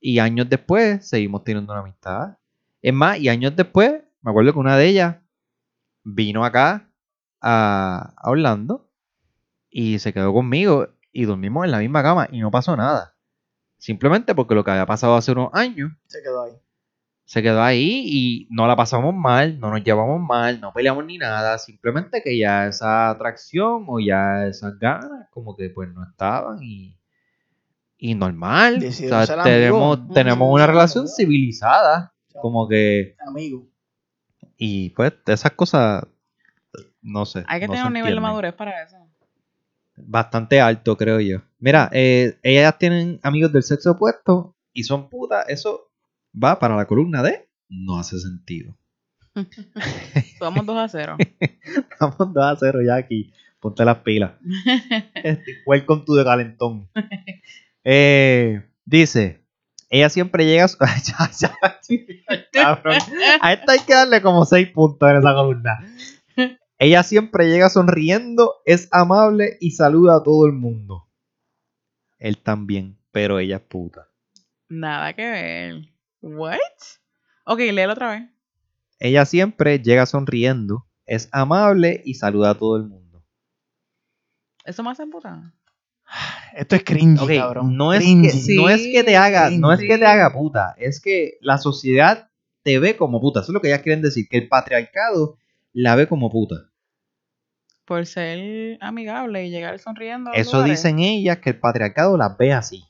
[0.00, 2.36] y años después seguimos teniendo una amistad.
[2.82, 5.16] Es más, y años después, me acuerdo que una de ellas
[6.02, 6.90] vino acá
[7.40, 8.90] a, a Orlando
[9.70, 13.14] y se quedó conmigo y dormimos en la misma cama y no pasó nada.
[13.78, 16.52] Simplemente porque lo que había pasado hace unos años Se quedó ahí.
[17.24, 21.18] se quedó ahí y no la pasamos mal, no nos llevamos mal, no peleamos ni
[21.18, 26.60] nada, simplemente que ya esa atracción o ya esas ganas como que pues no estaban
[26.64, 26.98] y,
[27.96, 28.84] y normal.
[28.84, 33.68] O sea, tenemos, tenemos una relación civilizada, como que, Amigo.
[34.56, 36.06] Y pues esas cosas,
[37.02, 37.44] no sé.
[37.48, 38.96] Hay que no tener un nivel de madurez para eso.
[39.96, 41.42] Bastante alto, creo yo.
[41.58, 45.90] Mira, eh, ellas tienen amigos del sexo opuesto y son putas, eso
[46.32, 48.76] va para la columna de no hace sentido.
[50.38, 51.16] Somos 2 a 0.
[52.00, 53.32] Vamos 2 a 0 ya aquí.
[53.60, 54.32] Ponte las pilas.
[55.14, 56.88] Este, welcome to the calentón.
[57.82, 59.45] Eh, dice,
[59.88, 60.76] ella siempre llega a su...
[61.08, 62.98] Ya, ya, cabrón.
[63.40, 65.78] A esta hay que darle como 6 puntos en esa columna.
[66.78, 71.08] Ella siempre llega sonriendo, es amable y saluda a todo el mundo.
[72.18, 74.08] Él también, pero ella es puta.
[74.68, 75.74] Nada que ver.
[76.20, 76.58] ¿What?
[77.44, 78.30] Ok, léelo otra vez.
[78.98, 83.24] Ella siempre llega sonriendo, es amable y saluda a todo el mundo.
[84.64, 85.54] ¿Eso me hace puta?
[86.54, 87.76] Esto es cringy, Ok, cabrón.
[87.76, 88.28] no es, Cringy.
[88.46, 91.58] que, no es que te haga, no es que te haga puta, es que la
[91.58, 92.30] sociedad
[92.62, 93.40] te ve como puta.
[93.40, 95.36] Eso es lo que ellas quieren decir, que el patriarcado
[95.72, 96.70] la ve como puta.
[97.84, 100.30] Por ser amigable y llegar sonriendo.
[100.30, 100.78] a Eso lugares.
[100.82, 102.84] dicen ellas que el patriarcado las ve así.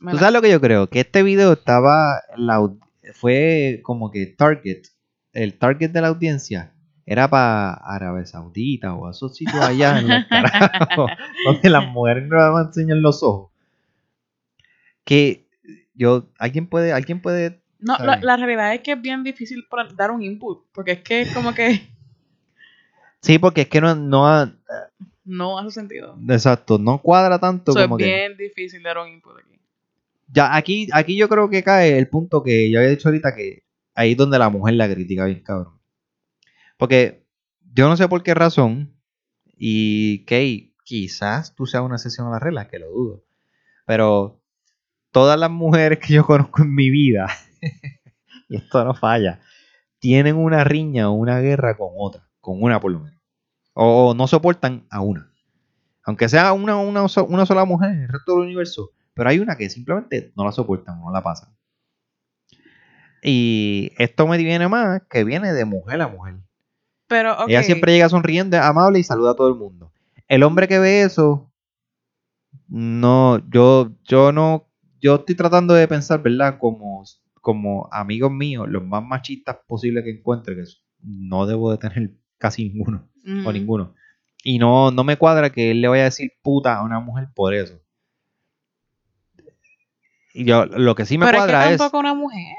[0.00, 0.88] Me ¿Tú la- sabes lo que yo creo?
[0.88, 2.60] Que este video estaba, la
[3.14, 4.82] fue como que target,
[5.32, 6.74] el target de la audiencia
[7.10, 11.10] era para Arabia Saudita o esos sitios allá en los carajos,
[11.44, 13.50] donde las mujeres no van a enseñar los ojos.
[15.04, 15.48] Que
[15.94, 19.64] yo, alguien puede, alguien puede, No, la, realidad es que es bien difícil
[19.96, 20.66] dar un input.
[20.72, 21.80] Porque es que es como que
[23.22, 24.52] sí, porque es que no, no, ha-
[25.24, 26.14] no hace sentido.
[26.28, 28.04] exacto, no cuadra tanto es como que.
[28.04, 29.58] bien difícil dar un input aquí.
[30.30, 33.62] Ya, aquí, aquí yo creo que cae el punto que yo había dicho ahorita que
[33.94, 35.77] ahí es donde la mujer la critica bien, cabrón.
[36.78, 37.26] Porque
[37.74, 38.98] yo no sé por qué razón,
[39.58, 43.24] y que quizás tú seas una excepción a la regla, que lo dudo.
[43.84, 44.40] Pero
[45.10, 47.28] todas las mujeres que yo conozco en mi vida,
[48.48, 49.40] y esto no falla,
[49.98, 53.20] tienen una riña o una guerra con otra, con una por lo menos.
[53.74, 55.30] O no soportan a una.
[56.04, 59.56] Aunque sea una, una, una sola mujer en el resto del universo, pero hay una
[59.56, 61.50] que simplemente no la soportan, no la pasan.
[63.22, 66.36] Y esto me viene más que viene de mujer a mujer.
[67.08, 67.48] Pero.
[67.48, 69.92] Ella siempre llega sonriendo, es amable y saluda a todo el mundo.
[70.28, 71.50] El hombre que ve eso,
[72.68, 74.68] no, yo, yo no,
[75.00, 76.58] yo estoy tratando de pensar, ¿verdad?
[76.58, 77.02] Como,
[77.40, 80.64] como amigos míos, los más machistas posibles que encuentre, que
[81.00, 83.08] no debo de tener casi ninguno,
[83.46, 83.94] o ninguno.
[84.44, 87.28] Y no, no me cuadra que él le vaya a decir puta a una mujer
[87.34, 87.80] por eso.
[90.34, 92.54] Y yo, lo que sí me Pero es que cuadra es, tampoco una mujer.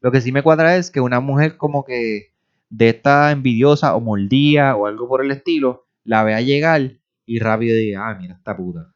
[0.00, 2.31] lo que sí me cuadra es que una mujer como que
[2.74, 6.80] de esta envidiosa o mordía o algo por el estilo, la vea llegar
[7.26, 8.94] y rápido diga, ah, mira esta puta.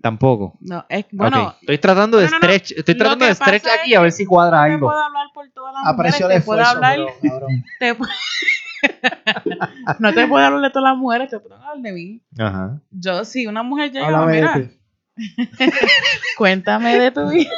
[0.00, 0.56] Tampoco.
[0.60, 1.48] No, es bueno.
[1.48, 2.44] Ok, Estoy tratando de No, no, no.
[2.44, 4.86] stretch, estoy tratando de stretch aquí a ver si cuadra No te algo.
[4.88, 6.14] puedo hablar por todas las mujeres.
[6.14, 6.94] Te puedo esfuerzo, hablar.
[6.96, 7.64] pero, cabrón.
[7.80, 8.08] te pu-
[9.98, 12.22] no te puedo hablar de todas las mujeres, te puedo hablar de mí.
[12.38, 12.80] Ajá.
[12.90, 14.80] Yo, si una mujer llega, Háblame de mira, ti.
[16.38, 17.50] cuéntame de tu vida.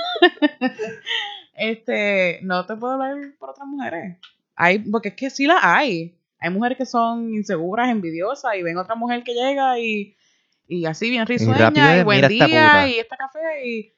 [1.54, 4.18] este, no te puedo hablar por otras mujeres.
[4.56, 6.18] Hay, porque es que sí las hay.
[6.38, 10.16] Hay mujeres que son inseguras, envidiosas, y ven otra mujer que llega y,
[10.66, 12.88] y así bien risueña, rápido y, buen "Mira esta día, puta".
[12.88, 13.92] y esta café, y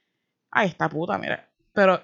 [0.50, 1.48] ay, esta puta, mira.
[1.72, 2.00] Pero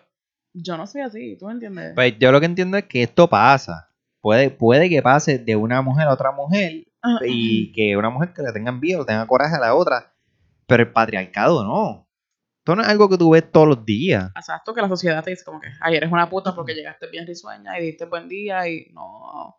[0.53, 1.93] yo no soy así, ¿tú me entiendes?
[1.95, 3.91] Pues yo lo que entiendo es que esto pasa.
[4.21, 6.87] Puede, puede que pase de una mujer a otra mujer
[7.27, 10.15] y que una mujer que le tenga envidia o tenga coraje a la otra.
[10.67, 12.04] Pero el patriarcado no.
[12.65, 14.33] Esto no es algo que tú ves todos los días.
[14.35, 17.27] Exacto, que la sociedad te dice como que, ay, eres una puta porque llegaste bien
[17.27, 19.57] risueña y diste buen día y no.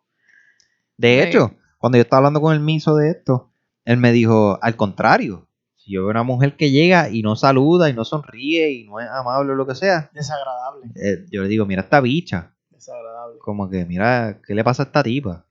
[0.96, 1.28] De Sí.
[1.28, 3.52] hecho, cuando yo estaba hablando con el miso de esto,
[3.84, 5.46] él me dijo, al contrario,
[5.76, 8.98] si yo veo una mujer que llega y no saluda y no sonríe y no
[8.98, 10.86] es amable o lo que sea, Desagradable.
[10.96, 12.56] eh, yo le digo, mira esta bicha.
[12.70, 13.38] Desagradable.
[13.38, 15.46] Como que, mira, ¿qué le pasa a esta tipa?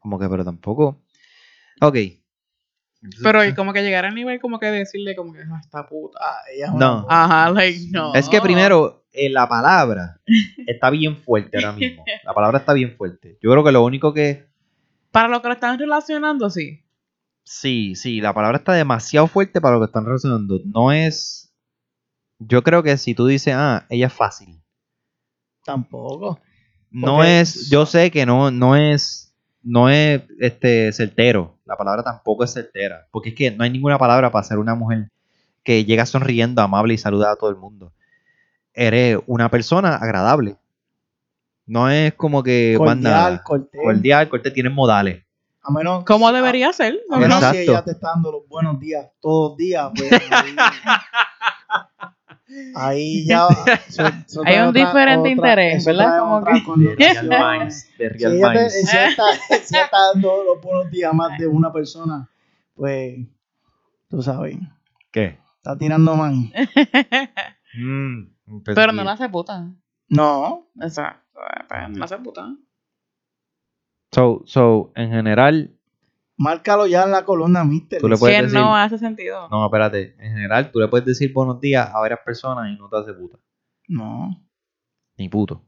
[0.00, 1.00] Como que, pero tampoco.
[1.80, 1.96] Ok.
[3.22, 6.18] Pero y como que llegar al nivel como que decirle como que "Ah, esta puta.
[6.20, 7.06] Ah, ella es una No.
[7.08, 8.14] Ajá, like no.
[8.14, 10.20] Es que primero, eh, la palabra
[10.66, 12.04] está bien fuerte ahora mismo.
[12.24, 13.38] La palabra está bien fuerte.
[13.42, 14.46] Yo creo que lo único que.
[15.10, 16.80] Para lo que lo están relacionando, sí.
[17.44, 20.60] Sí, sí, la palabra está demasiado fuerte para lo que están relacionando.
[20.64, 21.52] No es.
[22.38, 24.60] Yo creo que si tú dices, ah, ella es fácil.
[25.64, 26.40] Tampoco.
[26.90, 27.68] No es.
[27.70, 29.23] Yo sé que no, no es.
[29.64, 31.56] No es este certero.
[31.64, 33.06] La palabra tampoco es certera.
[33.10, 35.08] Porque es que no hay ninguna palabra para ser una mujer
[35.62, 37.90] que llega sonriendo, amable y saluda a todo el mundo.
[38.74, 40.56] Eres una persona agradable.
[41.66, 43.80] No es como que más Cordial, cortés.
[43.82, 45.24] Cordial, cortés, tienes modales.
[45.62, 47.00] A menos, ¿Cómo a- debería ser?
[47.10, 47.70] A menos si Exacto.
[47.72, 50.10] ella te está dando los buenos días todos los días, pues
[52.74, 53.48] ahí, ya.
[54.44, 56.18] Hay un diferente interés, ¿verdad?
[56.20, 56.96] Como que- De.
[56.96, 57.28] Real
[57.60, 57.88] Minds.
[57.98, 59.24] De Si te, si está,
[59.62, 62.28] si ella está dando los buenos días más de una persona,
[62.74, 63.18] pues
[64.08, 64.56] tú sabes,
[65.10, 65.38] ¿Qué?
[65.56, 66.34] está tirando más.
[67.76, 68.26] Mm,
[68.64, 68.96] pues Pero sí.
[68.96, 69.66] no la hace puta.
[70.08, 71.20] No, Exacto.
[71.68, 72.54] Pues, No hace puta.
[74.12, 75.74] So, so, en general,
[76.36, 78.00] márcalo ya en la columna, mister.
[78.00, 79.48] Tú le puedes Que decir- no hace sentido.
[79.50, 80.14] no, espérate.
[80.18, 83.12] En general, tú le puedes decir buenos días a varias personas y no te hace
[83.14, 83.38] puta.
[83.88, 84.30] No,
[85.16, 85.62] Ni puto.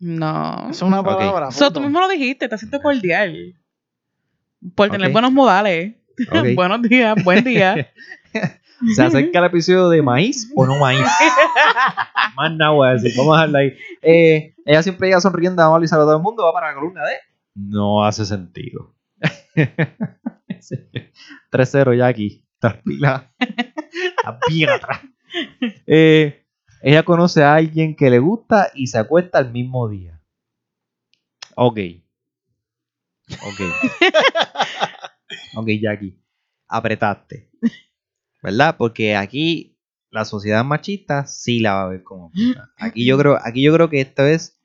[0.00, 0.60] No.
[0.70, 1.50] eso es una palabra.
[1.50, 3.54] So, tú mismo lo dijiste, te sientes cordial.
[4.74, 5.94] Por tener buenos modales.
[6.56, 7.92] Buenos días, buen día.
[8.94, 11.00] ¿Se acerca el episodio de maíz o no maíz?
[12.36, 13.12] Más nada voy a decir.
[13.16, 13.72] Vamos a dejarla ahí.
[14.02, 16.44] Eh, ella siempre llega sonriendo, amable y saluda a todo el mundo.
[16.44, 17.12] Va para la columna de.
[17.54, 18.94] No hace sentido.
[21.50, 22.46] 3-0 ya aquí.
[24.48, 25.00] Bien atrás.
[25.86, 26.46] Eh,
[26.80, 30.22] ella conoce a alguien que le gusta y se acuesta el mismo día.
[31.54, 31.78] Ok.
[33.42, 33.60] Ok.
[35.54, 36.18] ok, Jackie.
[36.66, 37.50] Apretaste.
[38.42, 38.76] ¿Verdad?
[38.78, 39.78] Porque aquí
[40.10, 42.72] la sociedad machista sí la va a ver como puta.
[42.78, 44.57] Aquí yo creo, aquí yo creo que esto es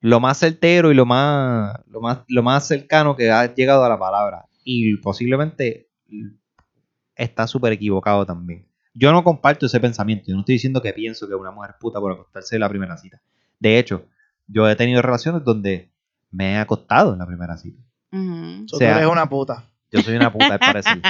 [0.00, 3.88] lo más certero y lo más, lo más, lo más cercano que ha llegado a
[3.88, 4.46] la palabra.
[4.64, 5.88] Y posiblemente
[7.14, 8.66] está súper equivocado también.
[8.94, 10.24] Yo no comparto ese pensamiento.
[10.28, 12.68] Yo no estoy diciendo que pienso que una mujer es puta por acostarse en la
[12.68, 13.20] primera cita.
[13.58, 14.06] De hecho,
[14.46, 15.92] yo he tenido relaciones donde
[16.30, 17.82] me he acostado en la primera cita.
[18.66, 19.64] So, o sea- tú eres una puta.
[19.92, 21.00] Yo soy una puta, al parecer.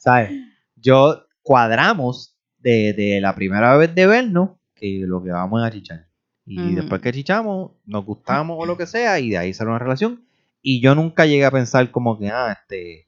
[0.00, 0.32] ¿Sabes?
[0.76, 5.70] Yo cuadramos de, de la primera vez de vernos que lo que vamos es a
[5.70, 6.07] chichar.
[6.50, 9.78] Y después que chichamos, nos gustamos o lo que sea, y de ahí sale una
[9.78, 10.24] relación.
[10.62, 13.06] Y yo nunca llegué a pensar como que, ah, este,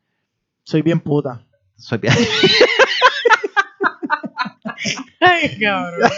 [0.63, 1.47] Soy bien puta.
[1.77, 2.09] soy pi-
[5.21, 6.11] Ay, cabrón.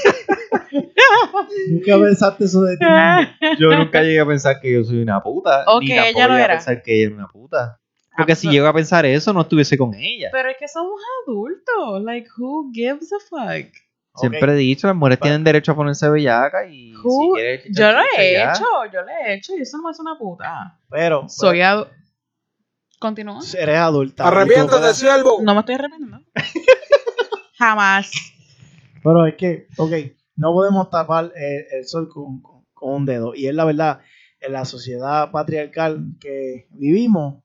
[1.70, 2.84] Nunca pensaste eso de ti.
[3.58, 5.64] yo nunca llegué a pensar que yo soy una puta.
[5.66, 6.54] O ni que ella lo llegué era.
[6.54, 7.80] a pensar que ella era una puta.
[8.16, 10.28] Porque Ah, si pero- llego a pensar eso, no estuviese con ella.
[10.32, 12.02] Pero es que somos adultos.
[12.04, 13.72] Like, who gives a fuck?
[14.14, 18.00] Siempre he dicho, las mujeres tienen derecho a ponerse bellaca y si quieres Yo lo
[18.18, 18.52] he ya.
[18.52, 20.78] hecho, yo lo he hecho y eso no me hace una puta.
[20.90, 21.86] Pero Soy adu...
[22.98, 23.40] Continúa.
[23.58, 24.28] eres adulta.
[24.28, 25.40] Arrepiéntate, siervo.
[25.42, 26.20] No me estoy arrepintiendo.
[27.58, 28.10] Jamás.
[29.02, 29.92] Pero es que, ok,
[30.36, 33.34] no podemos tapar el, el sol con, con- con un dedo.
[33.34, 34.00] Y es la verdad,
[34.40, 37.42] en la sociedad patriarcal que vivimos,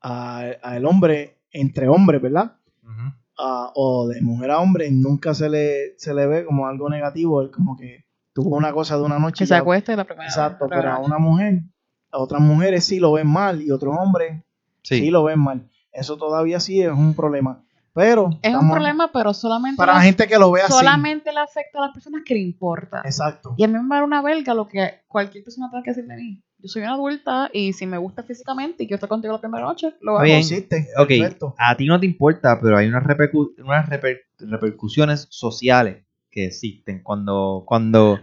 [0.00, 2.56] a- al hombre, entre hombres, ¿verdad?
[2.82, 3.12] Ujú.
[3.38, 7.42] Ah, o de mujer a hombre, nunca se le, se le ve como algo negativo.
[7.42, 9.44] Es como que tuvo una cosa de una noche.
[9.44, 11.62] Que se acueste la primera Exacto, pero a una mujer,
[12.10, 14.42] a otras mujeres sí lo ven mal y otros hombres
[14.82, 14.98] Sí.
[14.98, 15.68] sí lo ven mal.
[15.92, 17.62] Eso todavía sí es un problema.
[17.94, 20.72] Pero Es un problema, pero solamente, para la gente que lo ve así.
[20.72, 23.02] solamente le afecta a las personas que le importa.
[23.04, 23.54] Exacto.
[23.58, 26.16] Y a mí me da una verga lo que cualquier persona tenga que decir de
[26.16, 26.42] mí.
[26.58, 29.64] Yo soy una adulta y si me gusta físicamente y quiero estar contigo la primera
[29.64, 30.22] noche, lo hago.
[30.24, 30.38] bien.
[30.38, 31.54] Existe, Ok, perfecto.
[31.58, 37.02] a ti no te importa, pero hay unas, repercu- unas reper- repercusiones sociales que existen
[37.02, 38.18] cuando cuando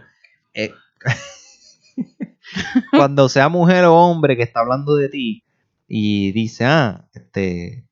[0.54, 0.72] eh,
[2.90, 5.44] cuando sea mujer o hombre que está hablando de ti
[5.86, 7.84] y dice, ah, este,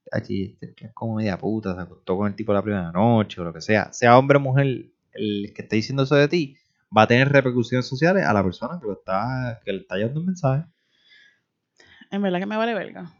[0.94, 3.92] como media puta, se acostó con el tipo la primera noche o lo que sea,
[3.92, 4.66] sea hombre o mujer
[5.12, 6.56] el que esté diciendo eso de ti,
[6.96, 10.20] va a tener repercusiones sociales a la persona que lo está, que le está llevando
[10.20, 10.64] un mensaje.
[12.10, 13.12] En verdad que me vale verga.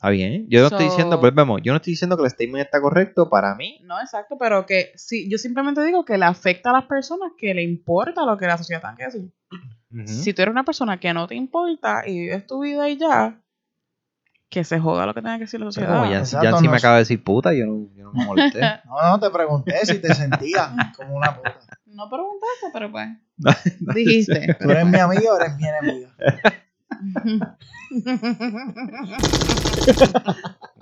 [0.00, 0.46] Está bien.
[0.48, 3.54] Yo no estoy diciendo, volvemos, yo no estoy diciendo que el statement está correcto para
[3.54, 3.80] mí.
[3.84, 7.52] No, exacto, pero que sí, yo simplemente digo que le afecta a las personas que
[7.52, 9.32] le importa lo que la sociedad tenga que decir.
[10.06, 13.42] Si tú eres una persona que no te importa y vives tu vida y ya,
[14.50, 16.00] que se joda lo que tenga que decir la sociedad.
[16.00, 18.12] como ya, Exacto, ya si no me acaba de decir puta, yo no, yo no
[18.12, 18.60] me molesté.
[18.84, 21.56] No, no, te pregunté si te sentías como una puta.
[21.86, 23.08] No preguntaste, pero pues.
[23.94, 24.56] Dijiste.
[24.60, 26.10] ¿Tú eres mi amiga o eres mi enemiga?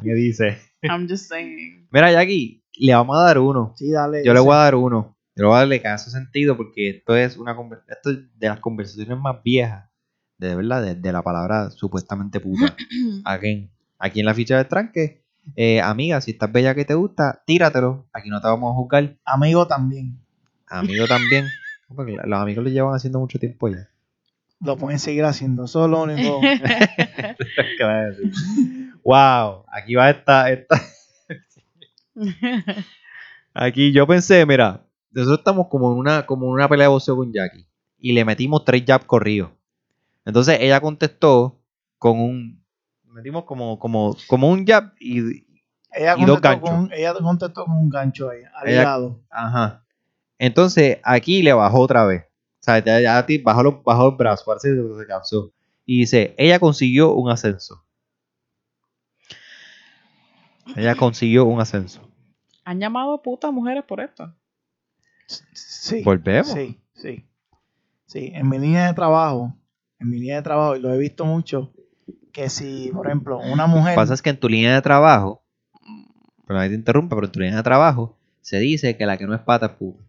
[0.03, 0.59] ¿Qué dice?
[0.83, 1.87] I'm just saying.
[1.91, 3.75] Mira, Jackie, le vamos a dar uno.
[3.77, 4.25] Sí, dale.
[4.25, 5.16] Yo le voy a dar uno.
[5.37, 7.57] Yo le voy a darle que hace sentido porque esto es una
[7.89, 9.88] esto es de las conversaciones más viejas,
[10.39, 12.74] de verdad, de, de la palabra supuestamente puta.
[13.24, 15.22] Again, aquí en la ficha de tranque,
[15.57, 18.07] eh, amiga, si estás bella que te gusta, tíratelo.
[18.12, 19.16] Aquí no te vamos a juzgar.
[19.24, 20.18] Amigo también.
[20.68, 21.51] Amigo también.
[21.95, 23.89] Porque los amigos lo llevan haciendo mucho tiempo ya.
[24.61, 25.64] Lo pueden seguir haciendo.
[25.64, 26.41] Eso es lo único.
[29.05, 30.82] Wow, aquí va esta, esta.
[33.55, 37.16] Aquí yo pensé, mira, nosotros estamos como en una, como en una pelea de boxeo
[37.16, 37.64] con Jackie.
[37.99, 39.51] Y le metimos tres jabs corridos.
[40.25, 41.61] Entonces ella contestó
[41.99, 42.64] con un.
[43.05, 45.47] Metimos como, como, como un jab y.
[45.93, 46.69] Ella Y dos ganchos.
[46.69, 49.23] con, ella contestó con un gancho ahí, al Ella- lado.
[49.31, 49.85] Ajá.
[50.39, 52.23] Entonces aquí le bajó otra vez.
[52.25, 55.53] O sea, ya, ya a ti bajó los, bajó el brazo, parece que se cansó.
[55.87, 57.85] Y dice, ella consiguió un ascenso.
[60.77, 62.03] Ella consiguió un ascenso.
[62.64, 64.35] ¿Han llamado putas mujeres por esto?
[65.27, 66.03] Sí.
[66.05, 66.49] Volvemos.
[66.53, 67.27] Sí, sí.
[68.07, 69.55] Sí, en mi línea de trabajo,
[70.01, 71.72] en mi línea de trabajo, y lo he visto mucho,
[72.32, 73.92] que si, por ejemplo, una Lo mujer...
[73.92, 75.42] que pasa es que en tu línea de trabajo,
[76.46, 79.26] pero nadie te interrumpa, pero en tu línea de trabajo se dice que la que
[79.26, 80.03] no es pata es puta.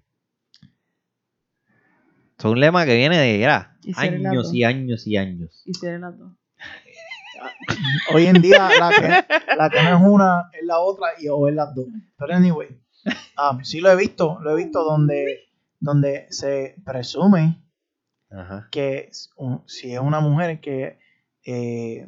[2.38, 5.62] Es un lema que viene de ya, Y años y años y años.
[5.66, 6.32] Y si eres las dos.
[8.14, 11.48] Hoy en día la que, la que no es una es la otra y o
[11.48, 11.88] es las dos.
[12.18, 12.68] Pero anyway,
[13.38, 17.62] um, sí lo he visto, lo he visto donde, donde se presume
[18.32, 18.68] Ajá.
[18.72, 21.00] que un- si es una mujer que
[21.46, 22.08] eh,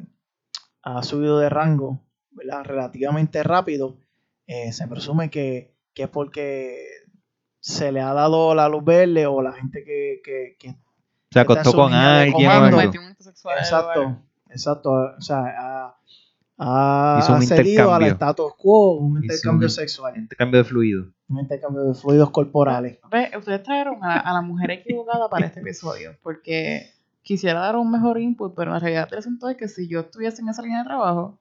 [0.82, 2.00] ha subido de rango
[2.30, 2.64] ¿verdad?
[2.64, 3.96] relativamente rápido,
[4.46, 6.86] eh, se presume que, que es porque
[7.60, 10.76] se le ha dado la luz verde o la gente que, que, que
[11.30, 12.48] Se acostó con alguien.
[13.58, 14.18] Exacto,
[14.50, 14.90] exacto.
[14.92, 15.96] O sea, ha,
[16.58, 18.12] ha Hizo un accedido al intercambio.
[18.12, 21.04] status quo, un intercambio un- sexual, Intercambio de fluido.
[21.28, 22.98] un intercambio de fluidos corporales.
[23.10, 26.90] Ve, ustedes trajeron a la, a la mujer equivocada para este episodio, porque
[27.22, 30.42] quisiera dar un mejor input, pero la realidad del asunto es que si yo estuviese
[30.42, 31.38] en esa línea de trabajo,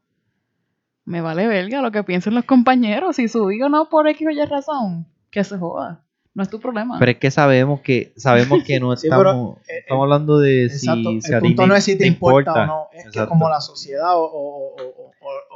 [1.06, 3.16] me vale verga lo que piensen los compañeros.
[3.18, 6.04] Si subí o no por X o Y razón, que se joda.
[6.34, 6.98] No es tu problema.
[7.00, 10.66] Pero es que sabemos que sabemos que no Sí, pero, estamos, eh, estamos hablando de
[10.68, 11.10] Exacto.
[11.10, 13.50] si, si a el punto no es si te, importa, o no, es que como
[13.50, 14.76] la sociedad o-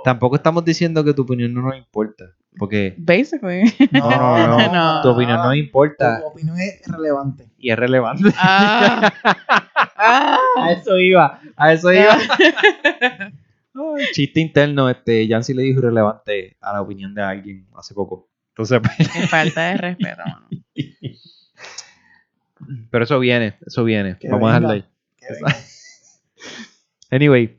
[0.05, 2.25] Tampoco estamos diciendo que tu opinión no nos importa.
[2.57, 3.63] Porque Basically.
[3.91, 5.01] no, no, no, No.
[5.01, 7.49] tu opinión no Tu importa opinión es relevante.
[7.57, 8.29] y es relevante.
[8.37, 9.11] Ah.
[9.97, 10.37] Ah.
[10.57, 12.17] A eso iba, a eso iba.
[13.75, 18.29] Ay, chiste interno, este, Yancy le dijo irrelevante a la opinión de alguien hace poco.
[18.49, 20.47] Entonces, pues, Qué falta de respeto, mano.
[22.91, 24.17] pero eso viene, eso viene.
[24.19, 24.85] Que Vamos a dejarlo ahí.
[27.11, 27.57] Anyway,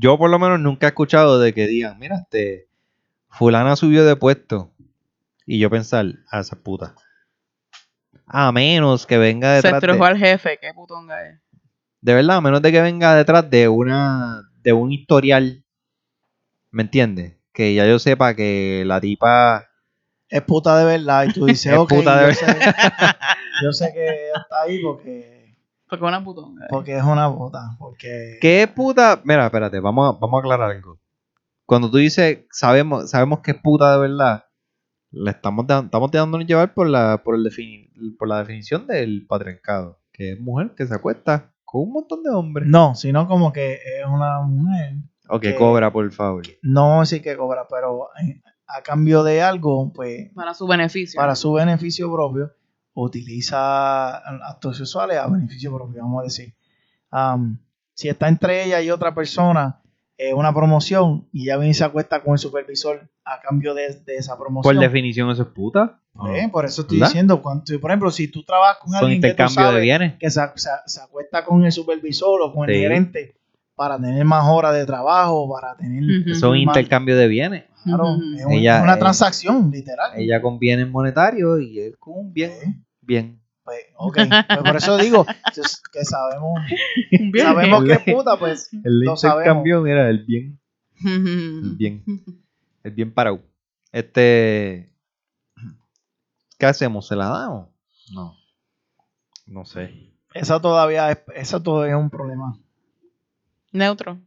[0.00, 2.68] yo por lo menos nunca he escuchado de que digan, mira, este,
[3.28, 4.72] fulana subió de puesto.
[5.44, 6.94] Y yo pensar, a esa puta.
[8.26, 11.40] A menos que venga Se detrás estrujó de, al jefe, qué putonga es.
[12.00, 15.64] de verdad, a menos de que venga detrás de una, de un historial,
[16.70, 17.36] ¿me entiendes?
[17.52, 19.68] Que ya yo sepa que la tipa,
[20.28, 22.46] Es puta de verdad y tú dices, Es ok, puta de yo, sé,
[23.64, 25.39] yo sé que está ahí porque,
[25.90, 26.62] Porque una putonga.
[26.64, 26.68] es.
[26.70, 27.76] porque es una puta.
[27.78, 29.20] Porque ¿qué es puta?
[29.24, 30.98] Mira, espérate, vamos a, vamos a aclarar algo.
[31.66, 34.44] Cuando tú dices, sabemos, sabemos que es puta de verdad,
[35.12, 39.26] le estamos, da- estamos dejándonos llevar por la, por, el defini- por la definición del
[39.26, 42.66] patriarcado, que es mujer que se acuesta con un montón de hombres.
[42.68, 44.94] no, sino como que es una mujer.
[45.28, 46.42] O que que- cobra, por favor.
[46.62, 51.18] No sí que cobra, pero eh, a cambio de algo, pues Para su beneficio.
[51.20, 52.52] para su beneficio propio,
[52.94, 54.16] utiliza
[54.48, 56.54] actos sexuales a beneficio propio, vamos a decir.
[57.10, 57.58] Am,
[57.94, 59.80] si está entre ella y otra persona,
[60.16, 63.94] eh, una promoción, y ella viene y se acuesta con el supervisor a cambio de,
[64.04, 64.78] de esa Por promoción.
[64.78, 66.00] definición, eso es puta.
[66.52, 67.08] Por eso estoy ¿Verdad?
[67.10, 70.18] diciendo, cuando, por ejemplo, si tú trabajas con alguien que tú de sabes bienes.
[70.18, 73.34] que se, se- se acuesta con el supervisor o con el gerente
[73.80, 76.02] para tener más horas de trabajo, para tener...
[76.28, 77.64] Eso es Más- intercambio de bienes.
[77.82, 80.10] Claro, es un- Ella- una eh, transacción, literal.
[80.16, 82.84] Ella con bienes monetarios y él con un bien.
[83.00, 83.40] Bien.
[83.64, 84.18] Pues, ok,
[84.48, 85.24] pues por eso digo
[85.94, 86.60] que sabemos,
[87.10, 87.46] Bien.
[87.46, 90.60] sabemos que El- es puta, pues El Lo intercambio, mira, el bien.
[91.02, 92.04] El bien.
[92.84, 93.40] El bien parado.
[93.92, 94.92] Este.
[96.58, 97.08] ¿Qué hacemos?
[97.08, 97.68] ¿Se la damos?
[98.12, 98.34] No.
[99.46, 100.12] No sé.
[100.34, 102.58] eso todavía es, eso todavía es un problema.
[103.72, 104.20] Neutro.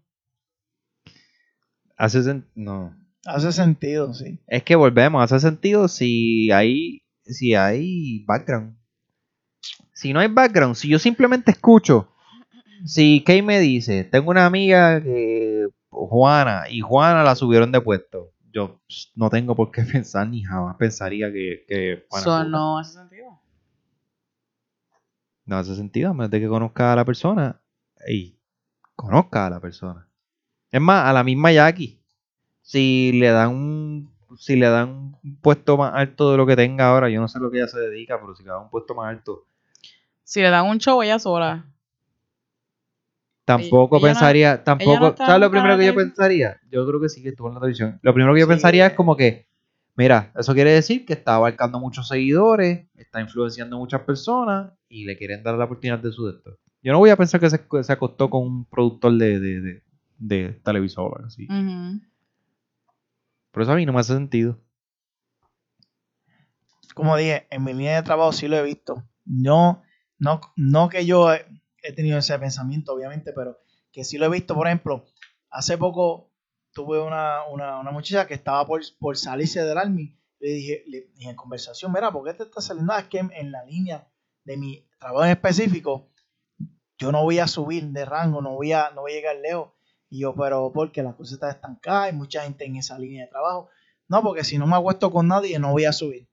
[1.97, 2.95] Hace sen- No.
[3.25, 4.39] Hace sentido, sí.
[4.47, 5.23] Es que volvemos.
[5.23, 7.03] Hace sentido si hay.
[7.23, 8.75] Si hay background.
[9.93, 12.09] Si no hay background, si yo simplemente escucho.
[12.85, 18.33] si Kay me dice, tengo una amiga que Juana, y Juana la subieron de puesto,
[18.51, 18.81] yo
[19.15, 23.39] no tengo por qué pensar ni jamás pensaría que, que Juana Eso no hace sentido.
[25.45, 27.61] No hace sentido, a menos de que conozca a la persona
[28.09, 28.37] y
[28.95, 30.07] conozca a la persona.
[30.71, 32.01] Es más, a la misma Jackie,
[32.61, 36.87] si le dan un si le dan un puesto más alto de lo que tenga
[36.89, 38.95] ahora, yo no sé lo que ella se dedica, pero si le dan un puesto
[38.95, 39.45] más alto,
[40.23, 41.65] Si le dan un show ella sola.
[43.45, 46.59] tampoco ella no- pensaría, tampoco, está ¿sabes lo primero que yo pensaría?
[46.71, 47.99] Yo creo que sí que estuvo en la televisión.
[48.01, 48.51] Lo primero que yo Sí.
[48.51, 49.47] pensaría es como que,
[49.95, 55.17] mira, eso quiere decir que está abarcando muchos seguidores, está influenciando muchas personas y le
[55.17, 56.57] quieren dar la oportunidad de su esto.
[56.83, 59.83] Yo no voy a pensar que se, se acostó con un productor de, de, de,
[60.17, 61.47] de televisor, así.
[63.51, 64.59] Por eso a mí no me hace sentido.
[66.93, 69.03] como dije, en mi línea de trabajo sí lo he visto.
[69.25, 69.83] No,
[70.19, 71.45] no, no que yo he,
[71.81, 73.57] he tenido ese pensamiento, obviamente, pero
[73.91, 74.53] que sí lo he visto.
[74.55, 75.05] Por ejemplo,
[75.49, 76.31] hace poco
[76.73, 80.17] tuve una, una, una muchacha que estaba por, por salirse del army.
[80.39, 82.93] Le dije, le dije en conversación, mira, ¿por qué te estás saliendo?
[82.93, 84.07] Ah, es que en, en la línea
[84.43, 86.11] de mi trabajo en específico,
[87.03, 89.69] yo no voy a subir de rango, no voy a, no voy a llegar lejos.
[90.09, 93.29] Y yo, pero porque la cosa está estancada, hay mucha gente en esa línea de
[93.31, 93.69] trabajo.
[94.07, 96.27] No, porque si no me acuesto con nadie, no voy a subir.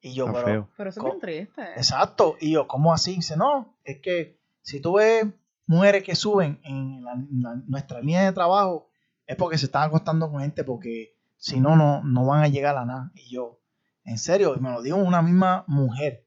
[0.00, 0.68] Y yo, Está pero, feo.
[0.76, 1.62] Pero eso es triste.
[1.76, 2.36] exacto.
[2.40, 3.16] Y yo, ¿cómo así?
[3.16, 5.26] Dice, no, es que si tú ves
[5.66, 8.88] mujeres que suben en la- en la- nuestra línea de trabajo,
[9.26, 12.76] es porque se están acostando con gente, porque si no, no, no van a llegar
[12.76, 13.10] a nada.
[13.14, 13.60] Y yo,
[14.04, 16.24] en serio, y me lo dijo una misma mujer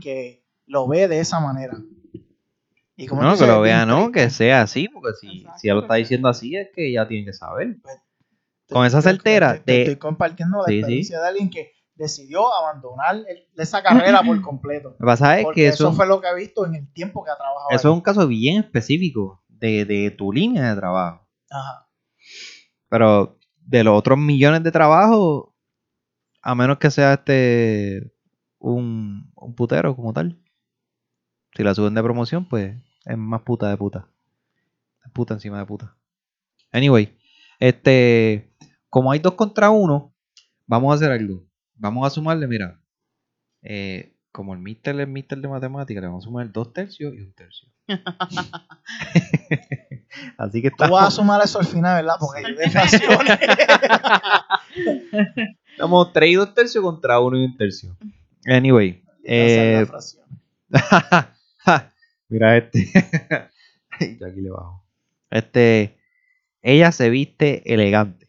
[0.00, 1.78] que lo ve de esa manera.
[2.96, 4.12] Y No, que lo vea, ¿no?
[4.12, 7.08] Que sea así, porque si, Exacto, si ella lo está diciendo así, es que ella
[7.08, 7.76] tiene que saber.
[8.66, 10.78] Te- con esa te- certera te- te de- estoy compartiendo la Sí, sí.
[10.78, 14.90] experiencia de alguien que decidió abandonar el- esa carrera por completo.
[14.90, 17.24] Lo que pasa es que eso, eso, fue lo que he visto en el tiempo
[17.24, 17.68] que ha trabajado.
[17.70, 17.92] eso ahí.
[17.92, 21.26] es un caso bien específico de, de tu línea de trabajo.
[21.50, 21.88] Ajá.
[22.88, 25.48] Pero de los otros millones de trabajos,
[26.42, 28.12] a menos que sea este
[28.58, 30.38] un, un putero como tal.
[31.54, 32.74] Si la suben de promoción, pues
[33.04, 34.06] es más puta de puta.
[35.04, 35.94] Es puta encima de puta.
[36.72, 37.14] Anyway,
[37.58, 38.50] este,
[38.88, 40.14] como hay dos contra uno,
[40.66, 41.44] vamos a hacer algo.
[41.74, 42.80] Vamos a sumarle, mira,
[43.62, 47.20] eh, como el mister es mister de matemáticas, le vamos a sumar dos tercios y
[47.20, 47.68] un tercio.
[50.38, 52.16] Así que Tú vas a sumar eso al final, ¿verdad?
[52.18, 52.54] Porque hay
[55.72, 57.96] estamos tres y dos tercios contra uno y un tercio.
[58.46, 59.86] Anyway, eh,
[62.28, 62.88] Mira este.
[64.20, 64.84] Yo aquí le bajo.
[65.30, 65.98] Este.
[66.62, 68.28] Ella se viste elegante.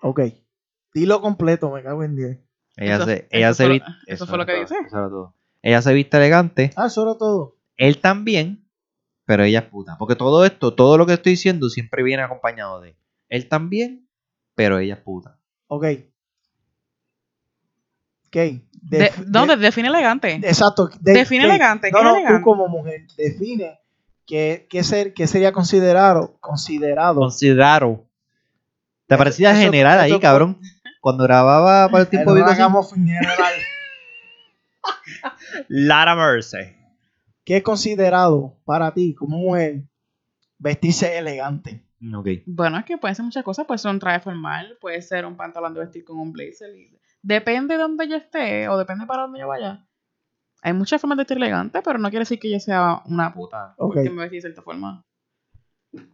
[0.00, 0.20] Ok.
[0.94, 2.38] Dilo completo, me cago en 10.
[2.76, 3.90] Ella Eso- se, ella eso se viste.
[4.06, 4.76] eso fue lo que dice.
[5.62, 6.70] Ella se viste elegante.
[6.76, 7.56] Ah, eso era todo.
[7.76, 8.68] Él también.
[9.26, 9.96] Pero ella es puta.
[9.98, 12.96] Porque todo esto, todo lo que estoy diciendo siempre viene acompañado de.
[13.28, 14.08] Él también.
[14.54, 15.40] Pero ella es puta.
[15.66, 15.84] Ok.
[18.34, 18.62] Ok.
[18.82, 20.34] De- Def- no, de- de- define elegante.
[20.42, 20.90] exacto.
[21.00, 22.38] de- define de- elegante, No, ¿qué es no, elegante?
[22.38, 23.80] tú como mujer, define
[24.26, 28.04] qué, qué, ser, qué sería considerado, considerado Considero.
[29.06, 30.58] Te parecía eso- general ahí, eso- cabrón.
[31.00, 33.54] Cuando grababa para el tiempo no de general.
[35.68, 36.58] Lara Mercy.
[37.44, 39.82] ¿Qué es considerado para ti como mujer
[40.58, 41.84] vestirse elegante?
[42.14, 42.28] Ok.
[42.46, 43.66] Bueno, es que pueden ser muchas cosas.
[43.66, 46.74] Puede ser un traje formal, puede ser un pantalón de vestir con un blazer.
[46.74, 46.90] y-
[47.24, 49.88] Depende de donde yo esté o depende para donde yo vaya.
[50.60, 53.74] Hay muchas formas de vestir elegante, pero no quiere decir que yo sea una puta.
[53.78, 53.94] Ok.
[53.94, 55.02] Porque me vestí de cierta forma.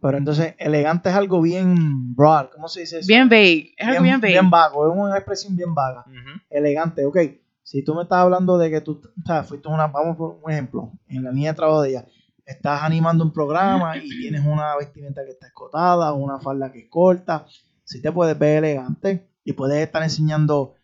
[0.01, 2.47] Pero entonces, elegante es algo bien broad.
[2.53, 3.07] ¿Cómo se dice eso?
[3.07, 3.73] Bien vague.
[3.75, 4.31] Es algo bien vague.
[4.31, 6.05] bien vago, es una expresión bien vaga.
[6.49, 7.17] Elegante, ok.
[7.61, 10.49] Si tú me estás hablando de que tú, o sea, fuiste una, vamos por un
[10.49, 12.05] ejemplo, en la línea de trabajo de ella,
[12.45, 16.89] estás animando un programa y tienes una vestimenta que está escotada, una falda que es
[16.89, 17.45] corta,
[17.83, 20.75] si te puedes ver elegante y puedes estar enseñando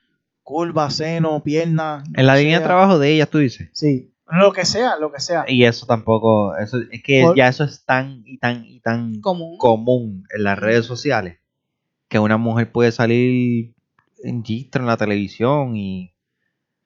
[0.47, 2.07] curvas, seno, piernas.
[2.07, 3.69] lo En la línea de trabajo de ella, tú dices.
[3.73, 5.43] Sí, lo que sea, lo que sea.
[5.45, 9.19] Y eso tampoco, eso, es que Por- ya eso es tan y tan y tan
[9.19, 9.57] Común.
[9.57, 11.39] común en las redes sociales
[12.07, 13.73] que una mujer puede salir
[14.23, 16.13] en gistro en la televisión y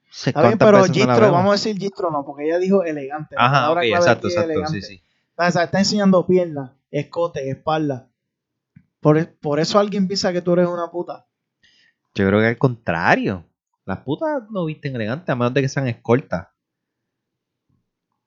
[0.10, 3.36] sé Está bien, pero gistro, vamos a decir gistro no, porque ella dijo elegante.
[3.38, 4.82] Ajá, palabra ok, clave exacto, exacto, sí, elegante.
[4.82, 5.04] sí.
[5.36, 8.10] O sea, está enseñando piernas, escote, espalda.
[9.00, 11.28] Por, por eso alguien piensa que tú eres una puta.
[12.16, 13.46] Yo creo que al contrario.
[13.86, 16.48] Las putas no visten elegantes a menos de que sean escoltas.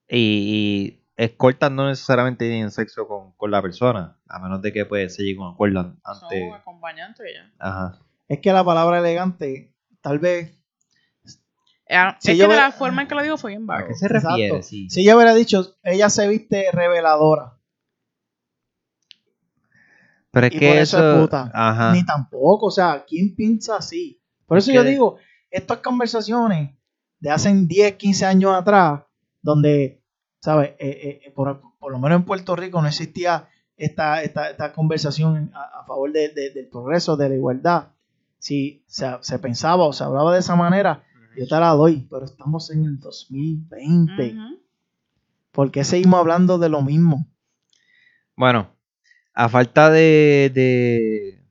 [0.08, 4.84] Y, y escoltas no necesariamente tienen sexo con, con la persona, a menos de que
[4.84, 6.40] pues, se llegue a un acuerdo an- antes.
[6.50, 7.52] Son acompañantes ya.
[7.58, 7.98] Ajá.
[8.28, 10.58] Es que la palabra elegante, tal vez,
[11.86, 13.64] Eh, Si es yo que de ve- la forma en que lo digo fue bien
[13.64, 13.88] ¿A vago.
[13.88, 14.28] qué se Exacto.
[14.30, 14.62] refiere?
[14.62, 14.88] Sí.
[14.90, 17.58] Si yo hubiera dicho, ella se viste reveladora,
[20.30, 21.12] Pero es y que por eso eso.
[21.16, 21.50] es puta.
[21.54, 21.92] Ajá.
[21.92, 24.20] ni tampoco, o sea, ¿quién piensa así?
[24.46, 25.18] Por eso Es yo que- digo,
[25.54, 26.70] estas conversaciones
[27.20, 29.02] de hace 10, 15 años atrás,
[29.42, 30.02] donde,
[30.40, 30.70] ¿sabes?
[30.78, 35.50] Eh, eh, por, por lo menos en Puerto Rico no existía esta, esta, esta conversación
[35.54, 37.88] a, a favor de- de- del progreso, de la igualdad.
[38.38, 41.02] Si se, se pensaba o se hablaba de esa manera,
[41.36, 44.34] yo te la doy, pero estamos en el 2020.
[44.34, 44.60] Ujú.
[45.50, 47.26] ¿Por qué seguimos hablando de lo mismo?
[48.36, 48.68] Bueno,
[49.34, 50.50] a falta de.
[50.52, 51.43] de-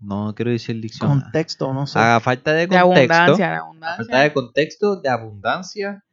[0.00, 1.20] No quiero decir dicción.
[1.20, 1.98] Contexto, no sé.
[1.98, 3.14] A falta de De contexto.
[3.14, 3.96] abundancia, de a abundancia.
[4.04, 6.04] falta de contexto, de abundancia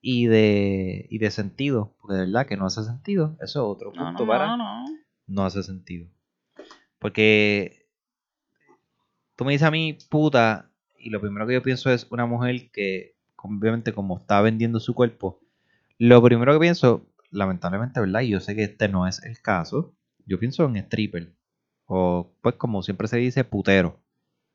[0.00, 1.94] y de, y de sentido.
[2.00, 3.36] Porque de verdad que no hace sentido.
[3.40, 4.46] Eso es otro No, punto no, para.
[4.48, 4.84] no, no.
[5.28, 6.08] no hace sentido.
[6.98, 7.86] Porque
[9.36, 12.70] tú me dices a mí puta y lo primero que yo pienso es una mujer
[12.72, 15.40] que obviamente como está vendiendo su cuerpo,
[15.96, 18.22] lo primero que pienso, lamentablemente, ¿verdad?
[18.22, 19.94] Y yo sé que este no es el caso,
[20.26, 21.34] yo pienso en stripper
[21.88, 24.00] o pues como siempre se dice putero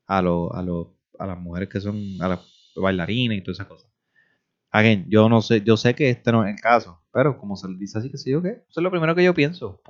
[0.08, 2.40] a, lo- a, lo- a las mujeres que son a las
[2.76, 3.90] bailarinas y todas esas cosas.
[4.72, 7.68] Again, yo no sé, yo sé que este no es el caso, pero como se
[7.70, 9.82] le dice así, que sé yo qué, eso es lo primero que yo pienso.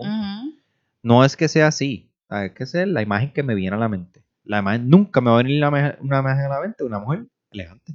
[1.03, 2.11] No es que sea así.
[2.29, 4.23] sea, Es que sea la imagen que me viene a la mente.
[4.43, 6.99] La imagen, nunca me va a venir la una imagen a la mente de una
[6.99, 7.93] mujer elegante.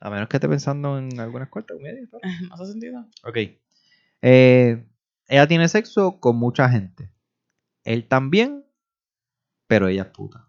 [0.00, 2.08] A menos que esté pensando en algunas cuartas comedias.
[2.48, 3.06] No hace sentido.
[3.24, 3.36] Ok.
[4.22, 4.84] Eh,
[5.30, 7.10] ella tiene sexo con mucha gente.
[7.84, 8.64] Él también,
[9.66, 10.48] pero ella es puta.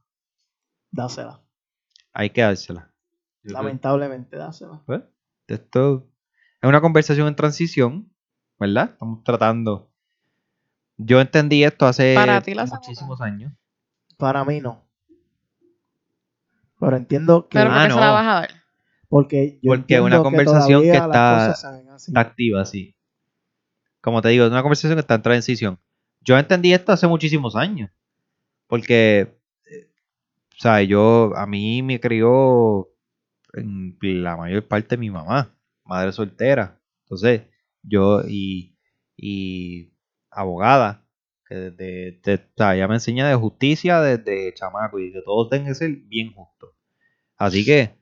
[0.91, 1.41] Dásela.
[2.13, 2.91] Hay que dársela.
[3.43, 4.81] Yo creo- Lamentablemente, dásela.
[4.85, 5.01] pues,
[5.47, 6.09] esto
[6.61, 8.11] es una conversación en transición,
[8.59, 8.89] ¿verdad?
[8.91, 9.89] Estamos tratando.
[10.97, 13.53] Yo entendí esto hace Para ti la muchísimos años.
[14.17, 14.85] Para mí no.
[16.79, 17.57] Pero entiendo que.
[17.59, 18.13] Pero Ah, ¿por qué se la no.
[18.13, 18.49] vas a dar?
[19.09, 21.67] porque yo Porque una conversación que está- se.
[22.07, 22.95] Está activa, sí.
[24.01, 25.79] Como te digo, es una conversación que está en transición.
[26.21, 27.89] Yo entendí esto hace muchísimos años.
[28.67, 29.37] Porque,
[29.71, 29.89] eh,
[30.57, 32.89] o sea, yo, a mí me crió
[33.53, 36.81] en la mayor parte mi mamá, madre soltera.
[37.05, 37.43] Entonces,
[37.83, 38.77] yo y,
[39.17, 39.93] y
[40.31, 41.05] abogada,
[41.47, 45.49] que desde, de- o sea, ella me enseña de justicia desde chamaco y que todo
[45.49, 46.75] tenga que ser bien justo.
[47.37, 47.95] Así que,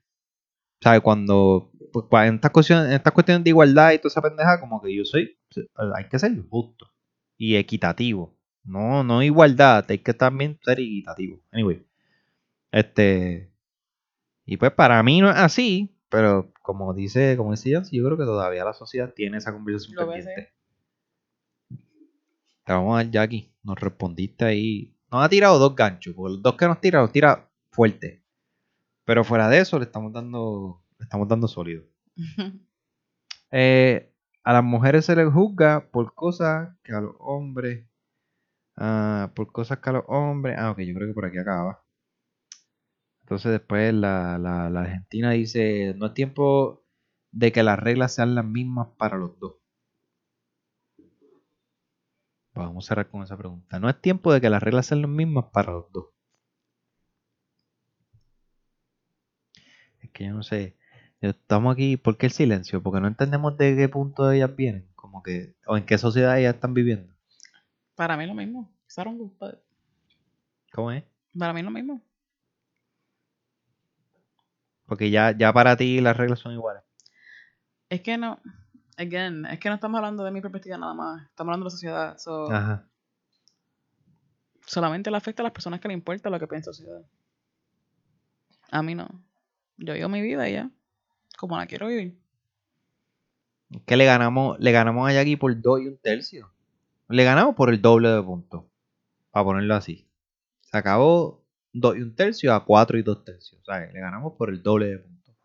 [0.81, 1.01] ¿sabes?
[1.01, 4.81] Cuando, pues, en estas cuestiones, en estas cuestiones de igualdad y toda esa pendeja, como
[4.81, 5.37] que yo soy,
[5.95, 6.91] hay que ser justo
[7.37, 8.35] y equitativo.
[8.63, 11.39] No, no igualdad, hay que también ser equitativo.
[11.51, 11.85] Anyway,
[12.71, 13.51] este,
[14.45, 18.25] y pues para mí no es así, pero como dice, como Yancy, yo creo que
[18.25, 20.53] todavía la sociedad tiene esa conversación Lo pendiente.
[22.63, 24.95] Te vamos a dar, Jackie, nos respondiste ahí.
[25.11, 28.23] Nos ha tirado dos ganchos, porque los dos que nos tira, los tira fuerte.
[29.05, 31.83] Pero fuera de eso, le estamos dando, le estamos dando sólido.
[33.51, 34.11] Eh,
[34.43, 37.87] a las mujeres se les juzga por cosas que a los hombres.
[38.77, 40.57] ah, por cosas que a los hombres.
[40.59, 41.83] Ah, ok, yo creo que por aquí acaba.
[43.21, 46.83] Entonces después la, la, la Argentina dice, no es tiempo
[47.31, 49.55] de que las reglas sean las mismas para los dos.
[52.53, 53.79] Vamos a cerrar con esa pregunta.
[53.79, 56.09] No es tiempo de que las reglas sean las mismas para los dos.
[60.01, 60.75] Es que yo no sé.
[61.21, 62.81] Estamos aquí, ¿por qué el silencio?
[62.81, 66.55] Porque no entendemos de qué punto ellas vienen, como que, o en qué sociedad ellas
[66.55, 67.13] están viviendo.
[67.95, 68.71] Para mí lo mismo.
[70.71, 71.03] ¿Cómo es?
[71.37, 72.01] Para mí lo mismo.
[74.85, 76.83] Porque ya, ya para ti las reglas son iguales.
[77.89, 78.39] Es que no.
[78.97, 81.23] Again, es que no estamos hablando de mi perspectiva nada más.
[81.23, 82.17] Estamos hablando de la sociedad.
[82.17, 82.87] So, Ajá.
[84.65, 87.01] solamente le afecta a las personas que le importa lo que piensa la sociedad.
[88.71, 89.07] A mí no.
[89.77, 90.69] Yo vivo mi vida y ya.
[91.39, 92.19] Como la quiero vivir.
[93.71, 96.51] Es que le ganamos, le ganamos a Jackie por dos y un tercio.
[97.07, 98.65] Le ganamos por el doble de puntos.
[99.31, 100.05] Para ponerlo así.
[100.59, 103.61] Se acabó dos y un tercio a cuatro y dos tercios.
[103.61, 105.35] O sea, le ganamos por el doble de puntos.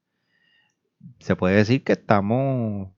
[1.21, 2.91] Se puede decir que estamos.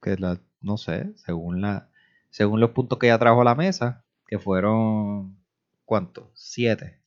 [0.00, 1.90] Que la, no sé, según la.
[2.30, 5.36] Según los puntos que ella trajo a la mesa, que fueron.
[5.84, 6.30] ¿Cuántos?
[6.34, 7.01] Siete.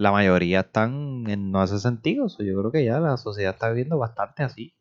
[0.00, 2.30] La mayoría están en no hace sentido.
[2.30, 4.72] so, yo creo que ya la sociedad está viviendo bastante así.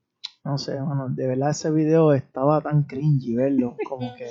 [0.45, 4.29] No sé, mano, de verdad ese video estaba tan cringy verlo, como que,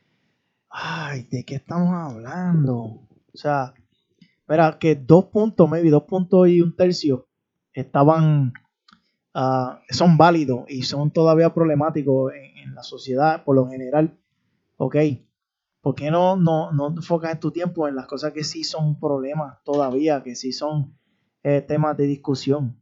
[0.70, 2.78] ay, ¿de qué estamos hablando?
[2.78, 3.74] O sea,
[4.48, 7.28] mira, que dos puntos, maybe dos puntos y un tercio
[7.74, 8.54] estaban,
[9.34, 14.16] ah, son válidos y son todavía problemáticos en, en la sociedad por lo general.
[14.78, 14.96] Ok,
[15.84, 19.62] ¿por qué no, no, no enfocas tu tiempo en las cosas que sí son problemas
[19.64, 20.96] todavía, que sí son
[21.42, 22.74] eh, temas de discusión.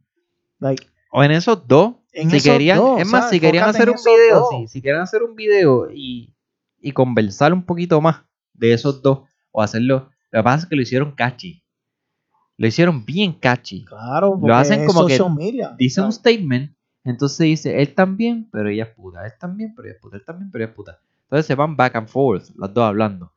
[0.59, 1.95] Like, O en esos dos.
[2.13, 4.67] En si esos querían, dos, es o más, sea, si querían hacer un video, sí,
[4.69, 6.33] si quieren hacer un video y,
[6.79, 8.23] y conversar un poquito más
[8.53, 11.61] de esos dos, o hacerlo, lo que pasa es que lo hicieron catchy.
[12.55, 13.83] Lo hicieron bien catchy.
[13.83, 15.75] claro, porque hacen como que social media.
[15.77, 16.73] Dice un statement,
[17.03, 20.23] entonces dice, él también, pero ella es puta, él también, pero ella es puta, él
[20.23, 21.01] también, pero ella es puta.
[21.33, 23.33] Entonces se van back and forth, las dos hablando.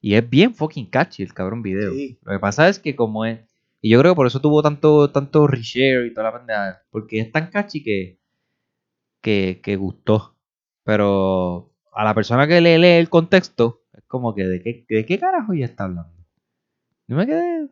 [0.00, 1.92] Y es bien fucking catchy el cabrón video.
[1.92, 2.20] Sí.
[2.22, 3.40] Lo que pasa es que como es,
[3.80, 7.18] y yo creo que por eso tuvo tanto, tanto reshare y toda la pendeja, porque
[7.18, 8.20] es tan catchy que,
[9.20, 10.36] que, que gustó.
[10.84, 15.04] Pero a la persona que le lee el contexto, es como que de qué, de
[15.04, 16.24] qué carajo ella está hablando.
[17.08, 17.68] Yo me quedé.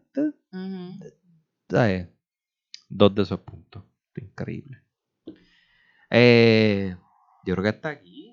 [2.89, 3.85] Dos de esos puntos.
[4.17, 4.83] Increíble.
[6.11, 6.97] Eh,
[7.45, 8.24] yo creo que hasta aquí.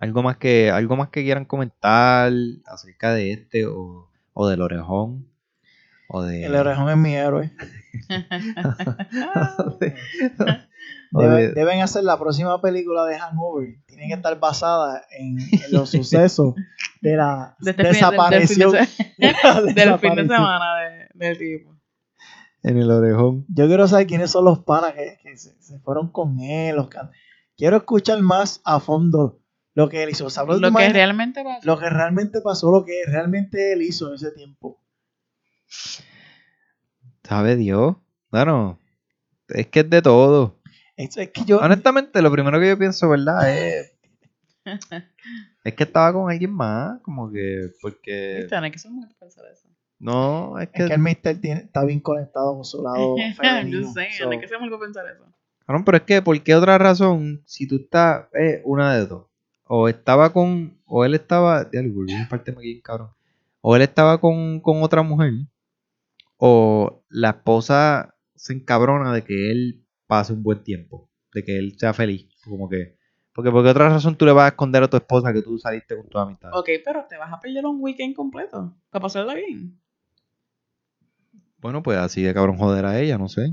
[0.00, 2.32] Algo más que, algo más que quieran comentar
[2.66, 5.26] acerca de este o, o del orejón.
[6.08, 6.44] O de.
[6.46, 7.52] El orejón es mi héroe.
[11.10, 13.76] Debe- deben hacer la próxima película de Hangover.
[13.86, 16.54] Tiene que estar basada en, en los sucesos
[17.00, 18.72] de la De este fin- del- del fin desaparición.
[19.18, 20.28] de del fin de desaparición.
[20.28, 21.76] semana de- del tipo.
[22.62, 23.46] en el orejón.
[23.48, 26.76] Yo quiero saber quiénes son los panas que, que se, se fueron con él.
[26.76, 27.10] Los can-
[27.56, 29.40] Quiero escuchar más a fondo
[29.78, 30.28] lo que él hizo.
[30.28, 30.56] ¿Sabes?
[30.56, 31.60] ¿Te Lo que realmente pasó.
[31.66, 34.80] lo que realmente pasó, lo que realmente él hizo en ese tiempo.
[37.22, 37.96] ¿Sabe Dios?
[38.30, 38.78] Bueno,
[39.48, 40.56] es que es de todo.
[40.96, 41.58] Es, es que yo.
[41.58, 43.56] Honestamente, lo primero que yo pienso, ¿verdad?
[43.56, 43.92] Es,
[45.64, 48.38] es que estaba con alguien más, como que, porque...
[48.40, 48.80] Viste, no hay que
[49.20, 49.68] pensar eso.
[50.00, 50.82] No, es que...
[50.82, 53.82] Es que el Mister tiene- está bien conectado con su lado femenino.
[53.82, 55.24] Yo sé, So, no hay que para pensar eso.
[55.66, 57.42] Cabrón, pero es que, ¿por qué otra razón?
[57.46, 59.27] Si tú estás, eh, una de dos.
[59.68, 61.70] O estaba con, o él estaba, a
[62.28, 63.10] partirme aquí, cabrón.
[63.60, 65.32] O él estaba con, con otra mujer,
[66.38, 71.74] o la esposa se encabrona de que él pase un buen tiempo, de que él
[71.78, 72.28] sea feliz.
[72.44, 72.96] Como que,
[73.34, 75.58] porque por qué otra razón tú le vas a esconder a tu esposa que tú
[75.58, 76.50] saliste con tu amistad.
[76.54, 79.78] Ok, pero te vas a perder un weekend completo para pasarla bien.
[81.58, 83.52] Bueno, pues así de cabrón joder a ella, no sé.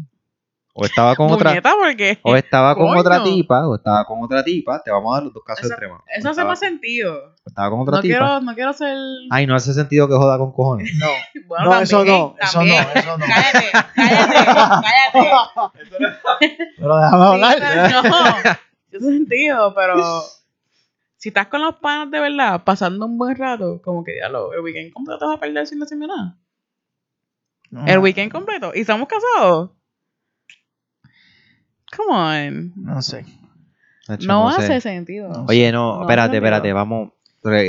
[0.78, 3.00] O estaba con otra, porque o estaba con Coño.
[3.00, 5.74] otra tipa, o estaba con otra tipa, te vamos a dar los dos casos Eso-
[5.74, 6.02] extremos.
[6.18, 7.14] Eso hace más sentido.
[7.16, 8.18] o Estaba con otra No tipa.
[8.18, 8.98] quiero, no quiero ser.
[9.32, 10.92] Ay, no hace sentido que joda con cojones.
[11.00, 11.08] No,
[11.48, 12.84] Bueno, no, eso también, no, eso también.
[12.94, 13.26] no, eso no.
[13.26, 14.34] Cállate, cállate,
[16.04, 16.58] cállate.
[16.78, 17.54] Pero déjame hablar.
[17.54, 18.36] Sí, pero no,
[18.90, 20.24] tiene sentido, pero
[21.16, 24.52] si estás con los panas de verdad, pasando un buen rato, como que ya lo,
[24.54, 26.38] el weekend completo te vas a perder sin decirme nada.
[27.72, 28.72] No, El weekend completo.
[28.76, 29.72] ¿Y estamos casados?
[31.96, 32.74] Come on.
[32.76, 33.26] No sé.
[34.08, 34.64] Nacho, No, sé.
[34.64, 35.30] hace sentido.
[35.30, 35.46] No.
[35.48, 37.10] Oye, no, No espérate, espérate, vamos.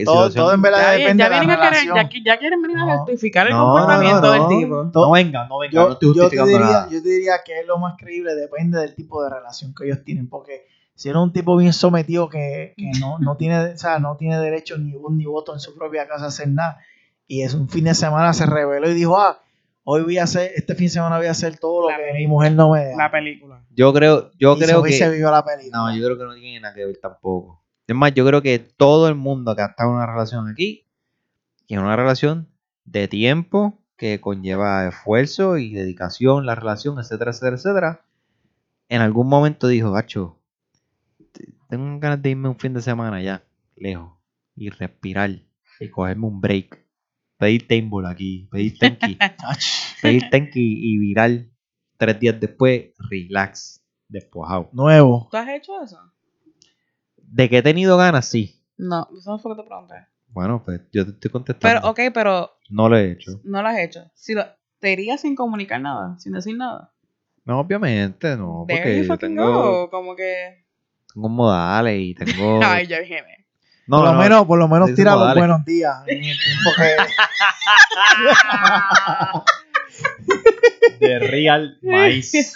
[0.07, 1.97] Todo, en verdad depende ya de la vienen a querer, relación.
[2.24, 4.85] ya, ya quieren venir a justificar el No, comportamiento no, del tipo.
[4.95, 6.89] No venga, no venga, Yo, no estoy yo te justificando diría, nada.
[6.91, 10.03] yo te diría que es lo más creíble, depende del tipo de relación que ellos
[10.03, 13.99] tienen, porque si eres un tipo bien sometido que, que no, no, tiene, o sea,
[13.99, 16.79] no tiene derecho ni ni voto en su propia casa a hacer nada,
[17.29, 19.43] y es un fin de semana se reveló y dijo, ah,
[19.89, 22.12] hoy voy a hacer, este fin de semana voy a hacer todo lo La que
[22.18, 22.97] mi mujer no me da.
[22.97, 23.64] La película.
[23.70, 25.11] Yo creo, yo y creo fue y se que.
[25.12, 25.78] vivió la película.
[25.78, 27.62] No, yo creo que no tiene nada que ver tampoco.
[27.87, 30.87] Es más, yo creo que todo el mundo que ha estado en una relación aquí,
[31.68, 32.49] y en una relación
[32.84, 38.01] de tiempo que conlleva esfuerzo y dedicación, la relación, etcétera, etcétera, etcétera,
[38.89, 40.39] en algún momento dijo, gacho,
[41.32, 43.43] te- tengo ganas de irme un fin de semana ya,
[43.76, 44.12] lejos,
[44.55, 45.30] y respirar,
[45.80, 46.86] y cogerme un break,
[47.39, 49.18] pedir table aquí, pedir tenki,
[50.02, 50.60] pedir tenki
[50.94, 51.51] y viral,
[51.97, 54.69] tres días después, relax, despojado.
[54.73, 55.28] nuevo.
[55.31, 55.98] ¿Tú has hecho eso?
[57.16, 58.62] De que he tenido ganas, sí.
[58.77, 59.94] No, eso no fue lo que te pregunté.
[60.28, 61.81] Bueno, pues yo te estoy contestando.
[61.81, 63.40] Pero, ok, pero No lo he hecho.
[63.44, 64.10] no lo has hecho.
[64.15, 64.44] Si lo,
[64.81, 66.93] te irías sin comunicar nada, sin decir nada.
[67.44, 68.65] No, obviamente, no.
[68.66, 69.90] There Porque you yo fucking tengo, go.
[69.90, 70.65] Como que.
[71.15, 72.60] tengo modales y tengo.
[72.62, 73.23] Ay, ya dije.
[73.86, 75.96] No, por lo no, menos, por lo menos tira como los buenos días.
[76.06, 76.96] En el tiempo que,
[81.06, 82.54] De real maíz.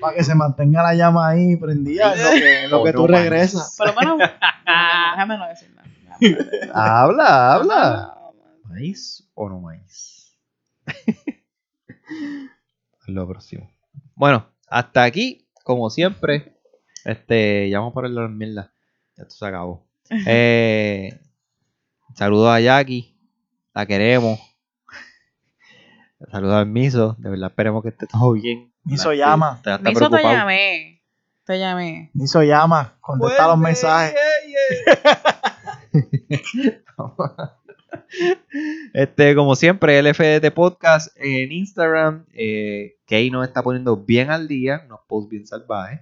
[0.00, 3.06] para que se mantenga la llama ahí prendida en lo que, en lo que tú
[3.06, 3.74] regresas.
[3.76, 4.18] Por lo menos.
[4.18, 5.88] Déjame no decir nada.
[6.74, 8.14] Habla, habla.
[8.64, 10.36] ¿Maíz o no maíz?
[13.06, 13.70] Lo próximo.
[14.14, 16.56] Bueno, hasta aquí, como siempre.
[17.04, 18.73] Este, ya vamos a ponerlo en mierda.
[19.16, 19.86] Ya esto se acabó.
[20.26, 21.18] Eh,
[22.14, 23.16] saludos a Jackie.
[23.74, 24.38] La queremos.
[26.30, 27.16] Saludos al Miso.
[27.18, 28.72] De verdad esperemos que esté todo bien.
[28.84, 29.54] Miso La- llama.
[29.56, 31.02] Está Miso te llamé.
[31.44, 32.10] Te llamé.
[32.14, 34.14] Niso llama, contesta los mensajes.
[38.92, 42.24] Este, como siempre, LFDT Podcast en Instagram.
[42.32, 46.00] Eh, Kay nos está poniendo bien al día, unos posts bien salvajes.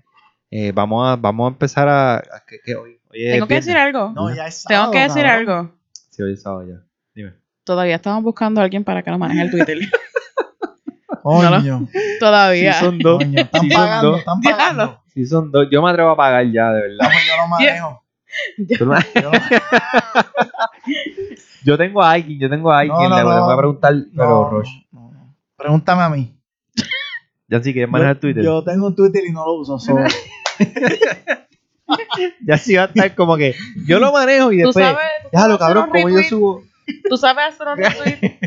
[0.55, 2.17] Eh, vamos, a, vamos a empezar a.
[2.17, 2.99] a- ¿qué- qué hoy?
[3.11, 4.13] Hoy es Tengo que decir algo.
[4.15, 5.49] No, ya es Tengo sábado, que decir cabrón.
[5.59, 5.75] algo.
[6.11, 6.75] Sí, hoy es sábado ya.
[7.15, 7.33] Dime.
[7.65, 9.79] Todavía estamos buscando a alguien para que nos maneje el Twitter.
[11.23, 11.89] Coño,
[12.21, 12.73] Todavía.
[12.75, 13.19] Sí, son dos.
[13.23, 14.19] coño, están Sí, son pagando, dos.
[14.19, 14.59] están Diablo.
[14.59, 15.03] pagando.
[15.15, 15.69] Sí, son dos.
[15.71, 16.99] Yo me atrevo a pagar ya, de verdad.
[16.99, 18.03] Vamos, yo lo manejo.
[18.59, 18.97] No- Yo lo-
[21.65, 22.97] Yo tengo a alguien, yo tengo a alguien.
[22.99, 23.45] No, no, le, le no.
[23.45, 24.87] voy a preguntar, pero no, Roche.
[24.91, 25.37] no, no.
[25.57, 26.35] Pregúntame a mí.
[27.49, 28.43] Ya sí quieres manejar yo, Twitter.
[28.45, 29.79] Yo tengo un Twitter y no lo uso.
[29.79, 29.95] so-
[32.47, 33.55] Ya sí va a estar como que
[33.87, 34.75] yo lo manejo y después.
[34.85, 36.63] sabes, tú Déjalo, cabrón, como yo subo.
[37.09, 37.77] Tú sabes hacer un
[38.17, 38.39] retweet.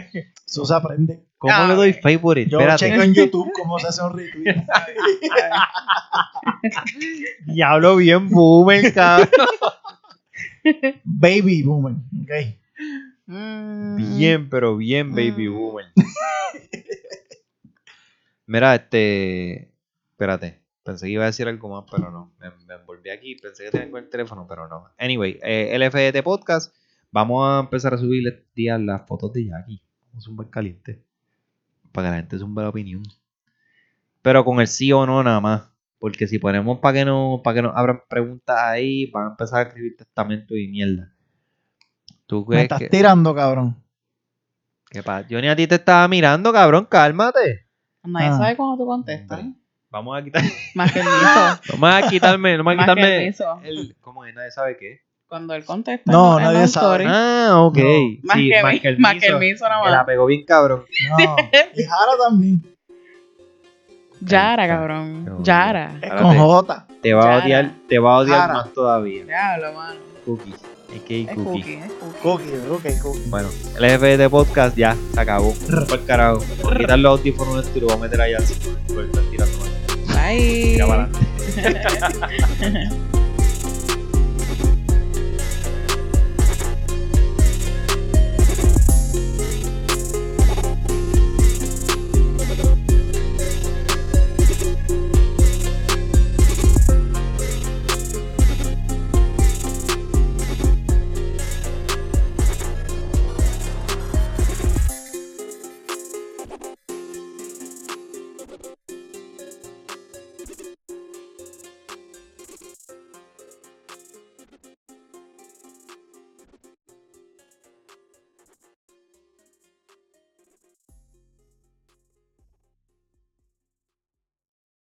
[0.46, 1.20] Eso se aprende.
[1.38, 2.50] ¿Cómo Ah, le doy favorite?
[2.50, 2.90] Yo Espérate.
[2.90, 4.56] checo en YouTube cómo se hace un retweet.
[7.46, 9.30] Diablo bien boomer, cabrón.
[11.04, 11.94] Baby boomer.
[12.24, 12.32] Ok.
[13.28, 14.18] Mm.
[14.18, 15.54] Bien, pero bien, baby Mm.
[15.54, 15.86] boomer.
[18.48, 19.72] Mira, este.
[20.12, 20.62] Espérate.
[20.86, 22.32] Pensé que iba a decir algo más, pero no.
[22.40, 23.36] Me, me envolví aquí.
[23.36, 24.88] Pensé que tenía con el teléfono, pero no.
[25.00, 26.72] Anyway, eh, LFDT Podcast.
[27.12, 29.82] Vamos a empezar a subir este día las fotos de Jackie.
[30.12, 31.04] Vamos a un buen caliente.
[31.92, 33.02] Para que la gente zumbe la opinión.
[34.22, 35.64] Pero con el sí o no nada más.
[35.98, 39.66] Porque si ponemos para que no, para que nos abran preguntas ahí, van a empezar
[39.66, 41.12] a escribir testamento y mierda.
[42.28, 43.76] ¿Tú Me estás que, tirando, cabrón.
[44.92, 45.28] ¿Qué pasa?
[45.28, 47.66] Yo ni a ti te estaba mirando, cabrón, cálmate.
[48.04, 48.38] Nadie Ah.
[48.38, 49.40] sabe cuándo tú contestas.
[49.40, 49.60] Hombre.
[49.96, 50.44] Vamos a quitar,
[50.76, 51.78] Más que el miso.
[51.80, 53.60] vamos a quitarme, vamos a Más que quitarme el miso.
[53.64, 54.36] el, ¿cómo es?
[54.36, 55.00] Nadie sabe qué.
[55.28, 56.12] Cuando él contesta.
[56.12, 57.04] No, en nadie un sabe.
[57.04, 57.06] story.
[57.08, 57.78] Ah, ok.
[57.78, 57.84] No.
[58.24, 60.06] Más, Sí, que, más que el más que miso, el miso nada que la más.
[60.06, 60.84] pegó bien cabrón.
[61.18, 61.36] No.
[61.76, 62.62] Y Jara también.
[64.22, 65.44] Yara, Qué cabrón.
[65.44, 65.92] Yara.
[66.02, 66.88] Es Ahora con te- J.
[67.02, 67.44] Te va a Yara.
[67.46, 68.54] odiar, te va a odiar Jara.
[68.54, 69.24] más todavía.
[69.26, 70.00] Diablo, mano.
[70.26, 70.56] Cookies.
[70.96, 71.44] Es que Es cookie.
[71.62, 71.92] cookie, es
[72.22, 72.52] cookie.
[72.52, 73.30] Cookie, ok, cookie.
[73.30, 75.54] Bueno, el FD podcast ya se acabó.
[75.90, 76.40] Por el carajo.
[76.64, 78.54] Voy a quitar los audífonos y lo voy a meter allá así.
[78.94, 79.75] Por estar tirando más.
[80.26, 80.82] Bye.
[80.82, 81.20] Adelante.